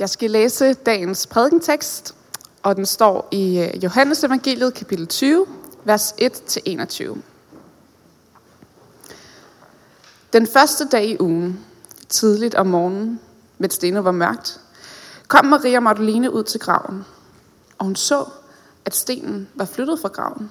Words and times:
Jeg 0.00 0.10
skal 0.10 0.30
læse 0.30 0.74
dagens 0.74 1.26
prædikentekst, 1.26 2.14
og 2.62 2.76
den 2.76 2.86
står 2.86 3.28
i 3.30 3.58
øh, 3.58 3.84
Johannes 3.84 4.24
evangeliet 4.24 4.74
kapitel 4.74 5.06
20, 5.06 5.46
vers 5.84 6.12
1-21. 6.12 7.18
Den 10.32 10.46
første 10.46 10.88
dag 10.88 11.06
i 11.06 11.16
ugen, 11.20 11.60
tidligt 12.08 12.54
om 12.54 12.66
morgenen, 12.66 13.20
mens 13.58 13.78
det 13.78 13.88
endnu 13.88 14.02
var 14.02 14.12
mørkt, 14.12 14.60
kom 15.28 15.44
Maria 15.44 15.80
Magdalene 15.80 16.32
ud 16.32 16.42
til 16.42 16.60
graven, 16.60 17.04
og 17.78 17.84
hun 17.84 17.96
så, 17.96 18.24
at 18.84 18.94
stenen 18.94 19.48
var 19.54 19.64
flyttet 19.64 20.00
fra 20.00 20.08
graven. 20.08 20.50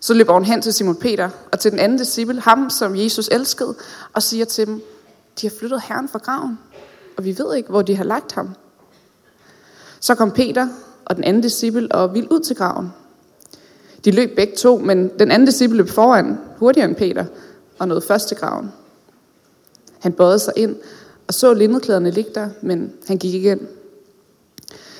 Så 0.00 0.14
løber 0.14 0.32
hun 0.32 0.44
hen 0.44 0.62
til 0.62 0.74
Simon 0.74 0.96
Peter 0.96 1.30
og 1.52 1.60
til 1.60 1.70
den 1.70 1.78
anden 1.78 1.98
disciple, 1.98 2.40
ham 2.40 2.70
som 2.70 2.96
Jesus 2.96 3.28
elskede, 3.32 3.74
og 4.12 4.22
siger 4.22 4.44
til 4.44 4.66
dem, 4.66 4.82
de 5.40 5.48
har 5.48 5.56
flyttet 5.58 5.82
Herren 5.82 6.08
fra 6.08 6.18
graven, 6.18 6.58
og 7.20 7.24
vi 7.24 7.38
ved 7.38 7.54
ikke, 7.54 7.68
hvor 7.70 7.82
de 7.82 7.96
har 7.96 8.04
lagt 8.04 8.32
ham. 8.32 8.50
Så 10.00 10.14
kom 10.14 10.30
Peter 10.30 10.68
og 11.04 11.16
den 11.16 11.24
anden 11.24 11.42
disciple 11.42 11.92
og 11.92 12.14
vild 12.14 12.26
ud 12.30 12.40
til 12.40 12.56
graven. 12.56 12.92
De 14.04 14.10
løb 14.10 14.36
begge 14.36 14.56
to, 14.56 14.78
men 14.78 15.10
den 15.18 15.30
anden 15.30 15.46
disciple 15.46 15.76
løb 15.76 15.88
foran, 15.88 16.38
hurtigere 16.58 16.88
end 16.88 16.96
Peter, 16.96 17.24
og 17.78 17.88
nåede 17.88 18.00
først 18.00 18.28
til 18.28 18.36
graven. 18.36 18.72
Han 19.98 20.12
bøjede 20.12 20.38
sig 20.38 20.52
ind 20.56 20.76
og 21.28 21.34
så 21.34 21.54
lindeklæderne 21.54 22.10
ligge 22.10 22.30
der, 22.34 22.48
men 22.62 22.92
han 23.06 23.18
gik 23.18 23.34
igen. 23.34 23.68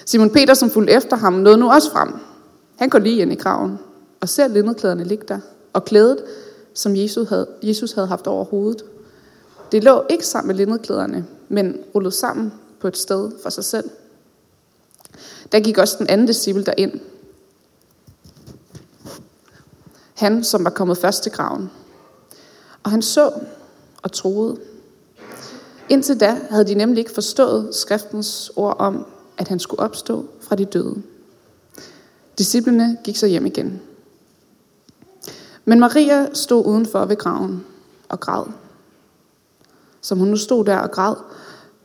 Simon 0.04 0.30
Peter, 0.30 0.54
som 0.54 0.70
fulgte 0.70 0.92
efter 0.92 1.16
ham, 1.16 1.32
nåede 1.32 1.58
nu 1.58 1.70
også 1.70 1.90
frem. 1.90 2.14
Han 2.76 2.88
går 2.88 2.98
lige 2.98 3.22
ind 3.22 3.32
i 3.32 3.36
graven 3.36 3.78
og 4.20 4.28
ser 4.28 4.48
lindeklæderne 4.48 5.04
ligge 5.04 5.24
der, 5.28 5.40
og 5.72 5.84
klædet, 5.84 6.18
som 6.74 6.96
Jesus 6.96 7.28
havde, 7.28 7.46
Jesus 7.62 7.92
havde 7.92 8.08
haft 8.08 8.26
over 8.26 8.44
hovedet. 8.44 8.84
Det 9.72 9.84
lå 9.84 10.04
ikke 10.10 10.26
sammen 10.26 10.46
med 10.46 10.54
lindeklæderne, 10.54 11.26
men 11.48 11.76
rullet 11.94 12.14
sammen 12.14 12.52
på 12.80 12.88
et 12.88 12.96
sted 12.96 13.32
for 13.42 13.50
sig 13.50 13.64
selv. 13.64 13.90
Der 15.52 15.60
gik 15.60 15.78
også 15.78 15.96
den 15.98 16.06
anden 16.06 16.26
disciple 16.26 16.64
derind. 16.64 17.00
Han, 20.14 20.44
som 20.44 20.64
var 20.64 20.70
kommet 20.70 20.98
først 20.98 21.22
til 21.22 21.32
graven. 21.32 21.70
Og 22.82 22.90
han 22.90 23.02
så 23.02 23.32
og 24.02 24.12
troede. 24.12 24.56
Indtil 25.88 26.20
da 26.20 26.40
havde 26.50 26.66
de 26.66 26.74
nemlig 26.74 26.98
ikke 26.98 27.14
forstået 27.14 27.74
skriftens 27.74 28.52
ord 28.56 28.76
om, 28.78 29.06
at 29.38 29.48
han 29.48 29.58
skulle 29.58 29.80
opstå 29.80 30.26
fra 30.40 30.56
de 30.56 30.64
døde. 30.64 31.02
Disciplene 32.38 32.98
gik 33.04 33.16
så 33.16 33.26
hjem 33.26 33.46
igen. 33.46 33.82
Men 35.64 35.80
Maria 35.80 36.26
stod 36.34 36.66
udenfor 36.66 37.04
ved 37.04 37.16
graven 37.16 37.64
og 38.08 38.20
græd. 38.20 38.44
Som 40.00 40.18
hun 40.18 40.28
nu 40.28 40.36
stod 40.36 40.64
der 40.64 40.76
og 40.76 40.90
græd, 40.90 41.14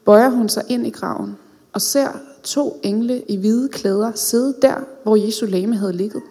bøjer 0.06 0.30
hun 0.30 0.50
sig 0.50 0.64
ind 0.70 0.88
i 0.88 0.90
graven 0.90 1.38
og 1.74 1.82
ser 1.82 2.10
to 2.44 2.80
engle 2.84 3.22
i 3.22 3.38
hvide 3.38 3.70
klæder 3.70 4.12
sidde 4.16 4.56
der, 4.62 4.76
hvor 5.04 5.16
Jesu 5.16 5.46
lame 5.46 5.76
havde 5.76 5.94
ligget. 5.94 6.22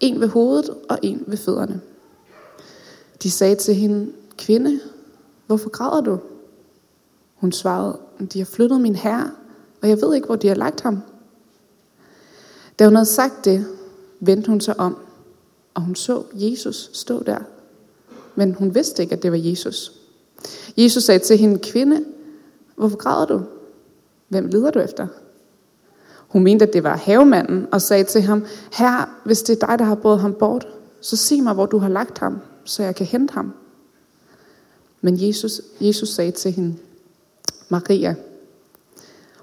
En 0.00 0.20
ved 0.20 0.28
hovedet 0.28 0.70
og 0.88 0.98
en 1.02 1.24
ved 1.26 1.36
fødderne. 1.36 1.80
De 3.22 3.30
sagde 3.30 3.54
til 3.54 3.74
hende, 3.74 4.12
kvinde, 4.38 4.80
hvorfor 5.46 5.70
græder 5.70 6.00
du? 6.00 6.18
Hun 7.34 7.52
svarede, 7.52 7.98
de 8.32 8.38
har 8.38 8.46
flyttet 8.46 8.80
min 8.80 8.94
herre, 8.94 9.30
og 9.82 9.88
jeg 9.88 10.00
ved 10.00 10.14
ikke, 10.14 10.26
hvor 10.26 10.36
de 10.36 10.48
har 10.48 10.54
lagt 10.54 10.80
ham. 10.80 10.98
Da 12.78 12.84
hun 12.84 12.94
havde 12.94 13.06
sagt 13.06 13.44
det, 13.44 13.66
vendte 14.20 14.48
hun 14.48 14.60
sig 14.60 14.80
om, 14.80 14.96
og 15.74 15.82
hun 15.82 15.94
så 15.94 16.22
Jesus 16.34 16.90
stå 16.92 17.22
der. 17.22 17.38
Men 18.34 18.54
hun 18.54 18.74
vidste 18.74 19.02
ikke, 19.02 19.14
at 19.14 19.22
det 19.22 19.32
var 19.32 19.38
Jesus. 19.38 19.99
Jesus 20.76 21.04
sagde 21.04 21.18
til 21.18 21.38
hende, 21.38 21.58
kvinde, 21.58 22.04
hvorfor 22.76 22.96
græder 22.96 23.26
du? 23.26 23.42
Hvem 24.28 24.46
leder 24.46 24.70
du 24.70 24.78
efter? 24.78 25.06
Hun 26.28 26.42
mente, 26.42 26.66
at 26.66 26.72
det 26.72 26.84
var 26.84 26.96
havemanden, 26.96 27.66
og 27.72 27.82
sagde 27.82 28.04
til 28.04 28.22
ham, 28.22 28.46
Herre, 28.72 29.06
hvis 29.24 29.42
det 29.42 29.62
er 29.62 29.66
dig, 29.66 29.78
der 29.78 29.84
har 29.84 29.94
båret 29.94 30.20
ham 30.20 30.34
bort, 30.34 30.68
så 31.00 31.16
sig 31.16 31.42
mig, 31.42 31.54
hvor 31.54 31.66
du 31.66 31.78
har 31.78 31.88
lagt 31.88 32.18
ham, 32.18 32.38
så 32.64 32.82
jeg 32.82 32.96
kan 32.96 33.06
hente 33.06 33.34
ham. 33.34 33.52
Men 35.00 35.28
Jesus, 35.28 35.60
Jesus 35.80 36.08
sagde 36.08 36.30
til 36.30 36.52
hende, 36.52 36.76
Maria. 37.68 38.14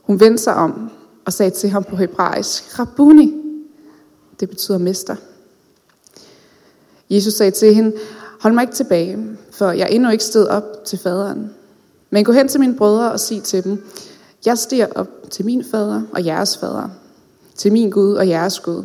Hun 0.02 0.20
vendte 0.20 0.44
sig 0.44 0.56
om 0.56 0.92
og 1.26 1.34
sagde 1.34 1.52
til 1.52 1.70
ham 1.70 1.84
på 1.84 1.96
hebraisk, 1.96 2.80
Rabuni, 2.80 3.34
Det 4.40 4.50
betyder 4.50 4.78
mester. 4.78 5.16
Jesus 7.10 7.34
sagde 7.34 7.52
til 7.52 7.76
hende, 7.76 7.94
hold 8.40 8.54
mig 8.54 8.62
ikke 8.62 8.74
tilbage, 8.74 9.38
for 9.52 9.72
jeg 9.72 9.84
er 9.84 9.88
endnu 9.88 10.10
ikke 10.10 10.24
stået 10.24 10.48
op 10.48 10.86
til 10.86 11.00
faderen. 11.00 11.52
Men 12.10 12.26
gå 12.26 12.32
hen 12.32 12.48
til 12.48 12.60
mine 12.60 12.76
brødre 12.76 13.12
og 13.12 13.20
sig 13.20 13.44
til 13.44 13.64
dem, 13.64 13.84
jeg 14.46 14.58
stiger 14.58 14.88
op 14.96 15.08
til 15.30 15.46
min 15.46 15.64
fader 15.72 16.02
og 16.14 16.26
jeres 16.26 16.58
fader, 16.58 16.90
til 17.56 17.74
min 17.74 17.90
Gud 17.90 18.14
og 18.14 18.30
jeres 18.30 18.60
Gud. 18.60 18.84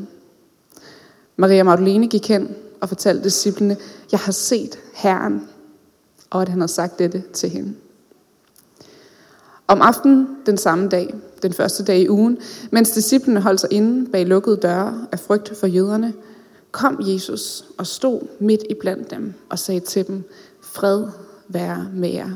Maria 1.36 1.62
Magdalene 1.62 2.08
gik 2.08 2.28
hen 2.28 2.54
og 2.80 2.88
fortalte 2.88 3.24
disciplene, 3.24 3.76
jeg 4.12 4.20
har 4.20 4.32
set 4.32 4.78
Herren, 4.94 5.48
og 6.30 6.42
at 6.42 6.48
han 6.48 6.60
havde 6.60 6.72
sagt 6.72 6.98
dette 6.98 7.22
til 7.32 7.48
hende. 7.50 7.74
Om 9.66 9.82
aftenen 9.82 10.28
den 10.46 10.58
samme 10.58 10.88
dag, 10.88 11.14
den 11.42 11.52
første 11.52 11.84
dag 11.84 11.98
i 11.98 12.08
ugen, 12.08 12.38
mens 12.70 12.90
disciplene 12.90 13.40
holdt 13.40 13.60
sig 13.60 13.72
inde 13.72 14.10
bag 14.10 14.26
lukkede 14.26 14.56
døre 14.56 15.06
af 15.12 15.18
frygt 15.20 15.56
for 15.56 15.66
jøderne, 15.66 16.12
kom 16.72 17.00
Jesus 17.00 17.64
og 17.78 17.86
stod 17.86 18.20
midt 18.38 18.62
i 18.70 18.74
blandt 18.74 19.10
dem 19.10 19.34
og 19.50 19.58
sagde 19.58 19.80
til 19.80 20.06
dem, 20.06 20.24
fred 20.62 21.06
være 21.48 21.90
med 21.92 22.08
jer. 22.08 22.30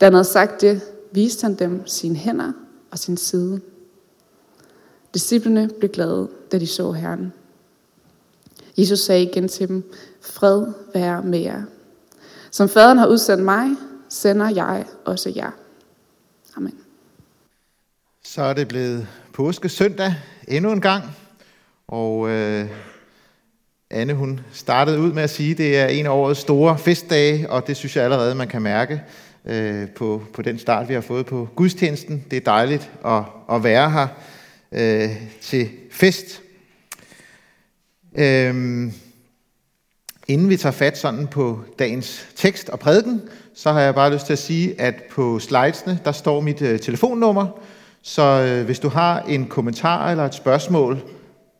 Da 0.00 0.06
han 0.06 0.12
havde 0.12 0.24
sagt 0.24 0.60
det, 0.60 0.82
viste 1.12 1.42
han 1.42 1.54
dem 1.54 1.86
sine 1.86 2.16
hænder 2.16 2.52
og 2.90 2.98
sin 2.98 3.16
side. 3.16 3.60
Disciplene 5.14 5.70
blev 5.78 5.90
glade, 5.90 6.28
da 6.52 6.58
de 6.58 6.66
så 6.66 6.92
Herren. 6.92 7.32
Jesus 8.78 8.98
sagde 8.98 9.22
igen 9.22 9.48
til 9.48 9.68
dem, 9.68 9.92
fred 10.20 10.66
være 10.94 11.22
med 11.22 11.38
jer. 11.38 11.62
Som 12.50 12.68
faderen 12.68 12.98
har 12.98 13.06
udsendt 13.06 13.44
mig, 13.44 13.68
sender 14.08 14.50
jeg 14.50 14.86
også 15.04 15.32
jer. 15.36 15.50
Amen. 16.56 16.78
Så 18.24 18.42
er 18.42 18.52
det 18.52 18.68
blevet 18.68 19.06
påske 19.32 19.68
søndag 19.68 20.14
endnu 20.48 20.72
en 20.72 20.80
gang, 20.80 21.04
og 21.88 22.30
øh, 22.30 22.66
Anne 23.90 24.14
hun 24.14 24.40
startede 24.52 25.00
ud 25.00 25.12
med 25.12 25.22
at 25.22 25.30
sige, 25.30 25.50
at 25.50 25.58
det 25.58 25.78
er 25.78 25.86
en 25.86 26.06
af 26.06 26.10
årets 26.10 26.40
store 26.40 26.78
festdage, 26.78 27.50
og 27.50 27.66
det 27.66 27.76
synes 27.76 27.96
jeg 27.96 28.04
allerede, 28.04 28.34
man 28.34 28.48
kan 28.48 28.62
mærke 28.62 29.02
øh, 29.44 29.88
på, 29.88 30.22
på 30.32 30.42
den 30.42 30.58
start, 30.58 30.88
vi 30.88 30.94
har 30.94 31.00
fået 31.00 31.26
på 31.26 31.48
gudstjenesten. 31.56 32.24
Det 32.30 32.36
er 32.36 32.40
dejligt 32.40 32.90
at, 33.04 33.22
at 33.52 33.64
være 33.64 33.90
her 33.90 34.06
øh, 34.72 35.10
til 35.40 35.68
fest. 35.90 36.42
Øhm, 38.18 38.92
inden 40.28 40.48
vi 40.48 40.56
tager 40.56 40.72
fat 40.72 40.98
sådan 40.98 41.26
på 41.26 41.60
dagens 41.78 42.26
tekst 42.36 42.68
og 42.68 42.78
prædiken, 42.78 43.22
så 43.54 43.72
har 43.72 43.80
jeg 43.80 43.94
bare 43.94 44.12
lyst 44.12 44.26
til 44.26 44.32
at 44.32 44.38
sige, 44.38 44.80
at 44.80 44.94
på 45.10 45.38
slidesene, 45.38 45.98
der 46.04 46.12
står 46.12 46.40
mit 46.40 46.62
øh, 46.62 46.80
telefonnummer, 46.80 47.60
så 48.02 48.22
øh, 48.22 48.64
hvis 48.64 48.78
du 48.78 48.88
har 48.88 49.20
en 49.20 49.46
kommentar 49.46 50.10
eller 50.10 50.24
et 50.24 50.34
spørgsmål, 50.34 51.02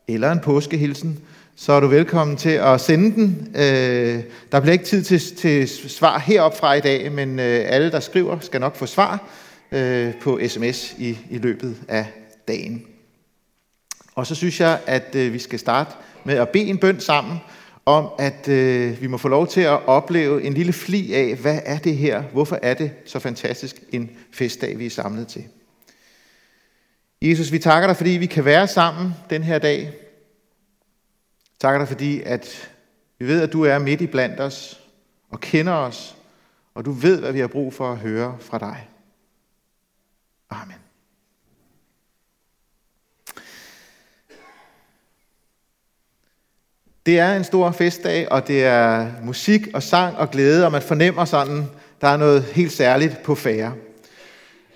eller 0.07 0.31
en 0.31 0.39
påskehilsen, 0.39 1.19
så 1.55 1.73
er 1.73 1.79
du 1.79 1.87
velkommen 1.87 2.37
til 2.37 2.49
at 2.49 2.81
sende 2.81 3.15
den. 3.15 3.55
Øh, 3.55 4.23
der 4.51 4.59
bliver 4.59 4.73
ikke 4.73 4.85
tid 4.85 5.03
til, 5.03 5.19
til 5.35 5.69
svar 5.69 6.19
herop 6.19 6.57
fra 6.57 6.73
i 6.73 6.81
dag, 6.81 7.11
men 7.11 7.39
øh, 7.39 7.65
alle, 7.67 7.91
der 7.91 7.99
skriver, 7.99 8.39
skal 8.39 8.59
nok 8.59 8.75
få 8.75 8.85
svar 8.85 9.27
øh, 9.71 10.13
på 10.21 10.39
sms 10.47 10.95
i, 10.97 11.17
i 11.29 11.37
løbet 11.37 11.75
af 11.87 12.05
dagen. 12.47 12.85
Og 14.15 14.27
så 14.27 14.35
synes 14.35 14.59
jeg, 14.59 14.79
at 14.85 15.15
øh, 15.15 15.33
vi 15.33 15.39
skal 15.39 15.59
starte 15.59 15.91
med 16.23 16.35
at 16.35 16.49
bede 16.49 16.65
en 16.65 16.77
bøn 16.77 16.99
sammen, 16.99 17.37
om 17.85 18.09
at 18.19 18.47
øh, 18.47 19.01
vi 19.01 19.07
må 19.07 19.17
få 19.17 19.27
lov 19.27 19.47
til 19.47 19.61
at 19.61 19.87
opleve 19.87 20.43
en 20.43 20.53
lille 20.53 20.73
fli 20.73 21.13
af, 21.13 21.35
hvad 21.35 21.59
er 21.65 21.77
det 21.77 21.97
her? 21.97 22.21
Hvorfor 22.21 22.59
er 22.61 22.73
det 22.73 22.91
så 23.05 23.19
fantastisk 23.19 23.75
en 23.91 24.09
festdag, 24.31 24.79
vi 24.79 24.85
er 24.85 24.89
samlet 24.89 25.27
til? 25.27 25.43
Jesus, 27.21 27.51
vi 27.51 27.59
takker 27.59 27.87
dig, 27.87 27.97
fordi 27.97 28.09
vi 28.09 28.25
kan 28.25 28.45
være 28.45 28.67
sammen 28.67 29.13
den 29.29 29.43
her 29.43 29.59
dag. 29.59 29.93
Takker 31.59 31.79
dig, 31.79 31.87
fordi 31.87 32.21
at 32.21 32.71
vi 33.19 33.27
ved, 33.27 33.41
at 33.41 33.53
du 33.53 33.63
er 33.63 33.79
midt 33.79 34.01
i 34.01 34.07
blandt 34.07 34.39
os 34.39 34.83
og 35.29 35.39
kender 35.39 35.73
os, 35.73 36.15
og 36.73 36.85
du 36.85 36.91
ved, 36.91 37.19
hvad 37.19 37.31
vi 37.31 37.39
har 37.39 37.47
brug 37.47 37.73
for 37.73 37.91
at 37.91 37.97
høre 37.97 38.37
fra 38.39 38.57
dig. 38.57 38.89
Amen. 40.49 40.75
Det 47.05 47.19
er 47.19 47.35
en 47.35 47.43
stor 47.43 47.71
festdag, 47.71 48.31
og 48.31 48.47
det 48.47 48.65
er 48.65 49.11
musik 49.23 49.67
og 49.73 49.83
sang 49.83 50.17
og 50.17 50.31
glæde, 50.31 50.65
og 50.65 50.71
man 50.71 50.81
fornemmer 50.81 51.25
sådan, 51.25 51.65
der 52.01 52.07
er 52.07 52.17
noget 52.17 52.43
helt 52.43 52.71
særligt 52.71 53.23
på 53.23 53.35
færre. 53.35 53.73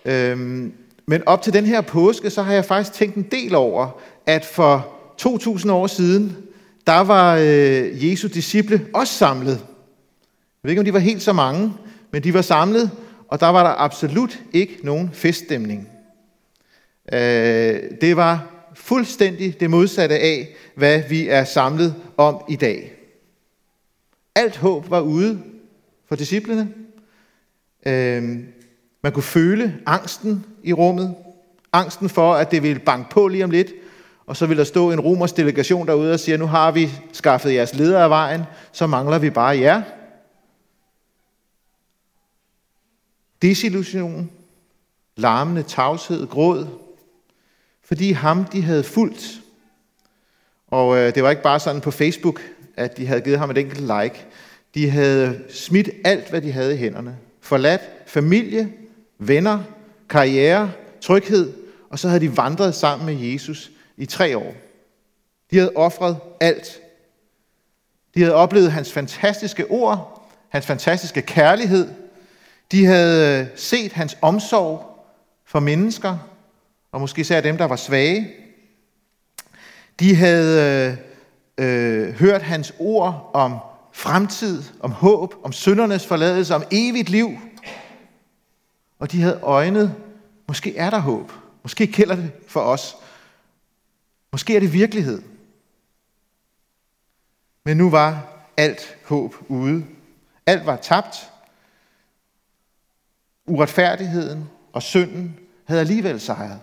Øhm, 0.05 0.73
men 1.07 1.23
op 1.25 1.41
til 1.41 1.53
den 1.53 1.65
her 1.65 1.81
påske, 1.81 2.29
så 2.29 2.41
har 2.41 2.53
jeg 2.53 2.65
faktisk 2.65 2.93
tænkt 2.93 3.15
en 3.15 3.27
del 3.31 3.55
over, 3.55 4.01
at 4.25 4.45
for 4.45 4.87
2000 5.17 5.71
år 5.71 5.87
siden, 5.87 6.37
der 6.87 6.99
var 6.99 7.35
øh, 7.35 8.09
Jesu 8.09 8.27
disciple 8.27 8.87
også 8.93 9.13
samlet. 9.13 9.51
Jeg 9.53 10.63
ved 10.63 10.71
ikke, 10.71 10.79
om 10.79 10.85
de 10.85 10.93
var 10.93 10.99
helt 10.99 11.21
så 11.21 11.33
mange, 11.33 11.73
men 12.11 12.23
de 12.23 12.33
var 12.33 12.41
samlet, 12.41 12.91
og 13.27 13.39
der 13.39 13.47
var 13.47 13.63
der 13.63 13.81
absolut 13.81 14.39
ikke 14.53 14.79
nogen 14.83 15.09
feststemning. 15.13 15.89
Øh, 17.13 17.79
det 18.01 18.15
var 18.15 18.47
fuldstændig 18.73 19.59
det 19.59 19.69
modsatte 19.69 20.19
af, 20.19 20.55
hvad 20.75 21.03
vi 21.09 21.27
er 21.27 21.43
samlet 21.43 21.95
om 22.17 22.41
i 22.49 22.55
dag. 22.55 22.93
Alt 24.35 24.57
håb 24.57 24.89
var 24.89 25.01
ude 25.01 25.41
for 26.07 26.15
disciplene. 26.15 26.69
Øh, 27.85 28.39
man 29.03 29.11
kunne 29.11 29.23
føle 29.23 29.79
angsten 29.85 30.45
i 30.63 30.73
rummet. 30.73 31.15
Angsten 31.73 32.09
for, 32.09 32.33
at 32.33 32.51
det 32.51 32.63
ville 32.63 32.79
banke 32.79 33.09
på 33.09 33.27
lige 33.27 33.43
om 33.43 33.51
lidt. 33.51 33.73
Og 34.25 34.37
så 34.37 34.45
ville 34.45 34.59
der 34.59 34.65
stå 34.65 34.91
en 34.91 34.99
romers 34.99 35.33
delegation 35.33 35.87
derude 35.87 36.13
og 36.13 36.19
sige, 36.19 36.37
nu 36.37 36.45
har 36.45 36.71
vi 36.71 36.89
skaffet 37.13 37.53
jeres 37.53 37.75
leder 37.75 38.03
af 38.03 38.09
vejen, 38.09 38.41
så 38.71 38.87
mangler 38.87 39.19
vi 39.19 39.29
bare 39.29 39.59
jer. 39.59 39.81
Desillusion, 43.41 44.31
larmende 45.15 45.63
tavshed, 45.63 46.27
gråd, 46.27 46.67
fordi 47.83 48.11
ham 48.11 48.45
de 48.45 48.61
havde 48.61 48.83
fulgt. 48.83 49.41
Og 50.67 50.97
øh, 50.97 51.15
det 51.15 51.23
var 51.23 51.29
ikke 51.29 51.43
bare 51.43 51.59
sådan 51.59 51.81
på 51.81 51.91
Facebook, 51.91 52.41
at 52.77 52.97
de 52.97 53.07
havde 53.07 53.21
givet 53.21 53.39
ham 53.39 53.51
et 53.51 53.57
enkelt 53.57 53.81
like. 53.81 54.25
De 54.73 54.89
havde 54.89 55.43
smidt 55.49 55.89
alt, 56.03 56.29
hvad 56.29 56.41
de 56.41 56.51
havde 56.51 56.73
i 56.73 56.77
hænderne. 56.77 57.17
Forladt 57.41 57.81
familie, 58.07 58.73
venner, 59.21 59.63
karriere, 60.09 60.71
tryghed, 61.01 61.53
og 61.89 61.99
så 61.99 62.07
havde 62.07 62.21
de 62.21 62.37
vandret 62.37 62.75
sammen 62.75 63.05
med 63.05 63.27
Jesus 63.27 63.71
i 63.97 64.05
tre 64.05 64.37
år. 64.37 64.53
De 65.51 65.57
havde 65.57 65.71
offret 65.75 66.17
alt. 66.39 66.79
De 68.15 68.19
havde 68.21 68.35
oplevet 68.35 68.71
hans 68.71 68.91
fantastiske 68.91 69.67
ord, 69.71 70.27
hans 70.49 70.65
fantastiske 70.65 71.21
kærlighed. 71.21 71.89
De 72.71 72.85
havde 72.85 73.41
øh, 73.41 73.47
set 73.55 73.91
hans 73.91 74.17
omsorg 74.21 75.05
for 75.45 75.59
mennesker, 75.59 76.17
og 76.91 77.01
måske 77.01 77.21
især 77.21 77.41
dem, 77.41 77.57
der 77.57 77.65
var 77.65 77.75
svage. 77.75 78.29
De 79.99 80.15
havde 80.15 80.97
øh, 81.57 81.65
øh, 81.65 82.13
hørt 82.13 82.41
hans 82.41 82.73
ord 82.79 83.31
om 83.33 83.57
fremtid, 83.91 84.63
om 84.79 84.91
håb, 84.91 85.35
om 85.43 85.51
syndernes 85.51 86.07
forladelse, 86.07 86.55
om 86.55 86.63
evigt 86.71 87.09
liv. 87.09 87.37
Og 89.01 89.11
de 89.11 89.21
havde 89.21 89.39
øjnet, 89.41 89.95
måske 90.47 90.77
er 90.77 90.89
der 90.89 90.99
håb. 90.99 91.31
Måske 91.63 91.87
gælder 91.87 92.15
det 92.15 92.31
for 92.47 92.59
os. 92.59 92.95
Måske 94.31 94.55
er 94.55 94.59
det 94.59 94.73
virkelighed. 94.73 95.21
Men 97.65 97.77
nu 97.77 97.89
var 97.89 98.27
alt 98.57 98.97
håb 99.05 99.35
ude. 99.47 99.85
Alt 100.45 100.65
var 100.65 100.75
tabt. 100.75 101.31
Uretfærdigheden 103.45 104.49
og 104.73 104.81
synden 104.81 105.39
havde 105.65 105.81
alligevel 105.81 106.19
sejret. 106.19 106.59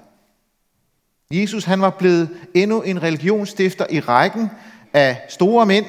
Jesus 1.31 1.65
han 1.65 1.81
var 1.81 1.91
blevet 1.91 2.31
endnu 2.55 2.83
en 2.83 3.03
religionsstifter 3.03 3.87
i 3.91 4.01
rækken 4.01 4.51
af 4.93 5.27
store 5.29 5.67
mænd 5.67 5.87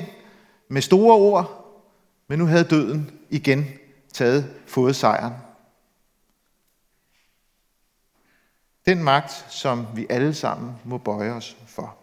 med 0.68 0.82
store 0.82 1.16
ord, 1.16 1.76
men 2.28 2.40
nu 2.40 2.46
havde 2.46 2.64
døden 2.64 3.20
igen 3.30 3.66
taget 4.14 4.54
fået 4.68 4.96
sejren. 4.96 5.49
Den 8.90 9.04
magt, 9.04 9.46
som 9.50 9.88
vi 9.96 10.06
alle 10.10 10.34
sammen 10.34 10.72
må 10.86 10.98
bøje 10.98 11.32
os 11.32 11.58
for. 11.68 11.96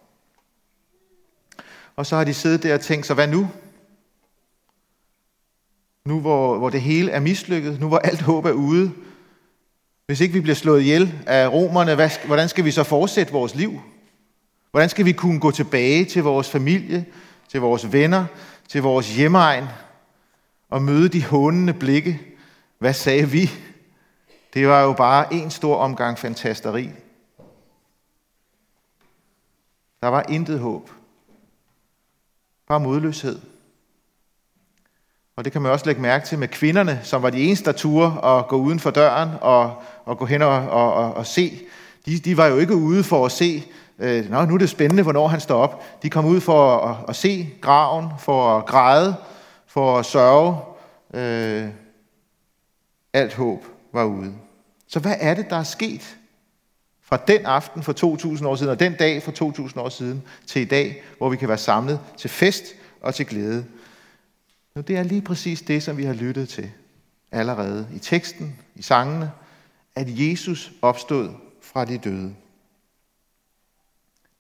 Og 1.97 2.06
så 2.06 2.17
har 2.17 2.25
de 2.25 2.35
siddet 2.35 2.62
der 2.62 2.75
og 2.75 2.81
tænkt 2.81 3.06
sig, 3.06 3.15
hvad 3.15 3.29
nu? 3.29 3.50
Nu 6.05 6.21
hvor, 6.21 6.59
hvor 6.59 6.71
det 6.71 6.81
hele 6.81 7.11
er 7.11 7.21
mislykket, 7.21 7.81
nu 7.81 7.88
hvor 7.88 7.99
alt 7.99 8.21
håb 8.21 8.44
er 8.44 8.53
ude, 8.53 8.93
hvis 10.06 10.21
ikke 10.21 10.35
vi 10.35 10.41
bliver 10.41 10.55
slået 10.55 10.81
ihjel 10.81 11.15
af 11.27 11.49
romerne, 11.49 11.94
hvad, 11.94 12.11
hvordan 12.27 12.49
skal 12.49 12.65
vi 12.65 12.71
så 12.71 12.83
fortsætte 12.83 13.33
vores 13.33 13.55
liv? 13.55 13.81
Hvordan 14.71 14.88
skal 14.88 15.05
vi 15.05 15.12
kunne 15.12 15.41
gå 15.41 15.50
tilbage 15.50 16.05
til 16.05 16.23
vores 16.23 16.50
familie, 16.50 17.06
til 17.49 17.61
vores 17.61 17.93
venner, 17.93 18.25
til 18.69 18.83
vores 18.83 19.17
hjemmeegn 19.17 19.65
og 20.71 20.83
møde 20.83 21.09
de 21.09 21.25
hånende 21.25 21.75
blikke? 21.75 22.21
Hvad 22.79 22.94
sagde 22.94 23.31
vi? 23.31 23.50
Det 24.56 24.69
var 24.69 24.82
jo 24.82 24.93
bare 24.93 25.35
en 25.35 25.50
stor 25.50 25.76
omgang 25.76 26.19
fantasteri. 26.19 26.91
Der 30.00 30.08
var 30.08 30.25
intet 30.29 30.61
håb. 30.61 30.91
Bare 32.69 32.81
modløshed. 32.81 33.38
Og 35.37 35.44
det 35.44 35.53
kan 35.53 35.62
man 35.62 35.73
også 35.73 35.87
lægge 35.87 36.03
mærke 36.03 36.26
til 36.26 36.38
med 36.38 36.49
kvinderne, 36.49 37.00
som 37.03 37.23
var 37.23 37.31
de 37.31 37.43
eneste, 37.43 37.64
der 37.64 37.73
turde 37.73 38.25
at 38.25 38.49
gå 38.49 38.56
uden 38.56 38.81
for 38.81 38.91
døren 38.91 39.31
og, 39.41 39.82
og 40.05 40.19
gå 40.19 40.25
hen 40.25 40.43
og, 40.43 40.69
og, 40.69 40.94
og, 40.94 41.14
og 41.14 41.26
se. 41.26 41.61
De, 42.06 42.19
de 42.19 42.37
var 42.37 42.47
jo 42.47 42.56
ikke 42.56 42.75
ude 42.75 43.05
for 43.05 43.26
at 43.26 43.32
se, 43.32 43.64
øh, 43.99 44.31
Nå, 44.31 44.44
nu 44.44 44.55
er 44.55 44.59
det 44.59 44.70
spændende, 44.70 45.02
hvornår 45.02 45.29
han 45.29 45.41
står 45.41 45.62
op. 45.62 46.02
De 46.02 46.11
kom 46.11 46.25
ud 46.25 46.41
for 46.41 46.79
at, 46.79 46.97
at 47.09 47.17
se 47.17 47.49
graven, 47.61 48.09
for 48.19 48.59
at 48.59 48.67
græde, 48.67 49.17
for 49.67 49.99
at 49.99 50.06
sørge. 50.06 50.59
Øh, 51.14 51.69
alt 53.12 53.35
håb 53.35 53.64
var 53.93 54.05
ude. 54.05 54.45
Så 54.87 55.00
hvad 55.00 55.15
er 55.21 55.35
det, 55.35 55.50
der 55.50 55.56
er 55.56 55.65
sket 55.65 56.19
fra 57.03 57.17
den 57.17 57.47
aften 57.47 57.83
for 57.83 57.93
2000 57.93 58.49
år 58.49 58.56
siden, 58.56 58.73
og 58.73 58.81
den 58.81 58.94
dag 58.94 59.23
for 59.23 59.33
2000 59.33 59.81
år 59.81 59.88
siden, 59.88 60.23
til 60.47 60.62
i 60.62 60.65
dag, 60.65 61.03
hvor 61.19 61.29
vi 61.29 61.37
kan 61.37 61.49
være 61.49 61.59
samlet 61.59 62.00
til 62.17 62.31
fest 62.31 62.65
og 63.00 63.15
til 63.15 63.27
glæde? 63.27 63.67
Nu, 64.75 64.83
det 64.83 64.97
er 64.97 65.03
lige 65.03 65.23
præcis 65.23 65.62
det, 65.62 65.83
som 65.83 65.97
vi 65.97 66.05
har 66.05 66.15
lyttet 66.15 66.49
til 66.49 66.71
allerede 67.33 67.88
i 67.94 67.99
teksten, 67.99 68.56
i 68.75 68.83
sangene, 68.83 69.33
at 69.94 70.06
Jesus 70.09 70.73
opstod 70.83 71.31
fra 71.62 71.85
de 71.85 71.99
døde. 71.99 72.35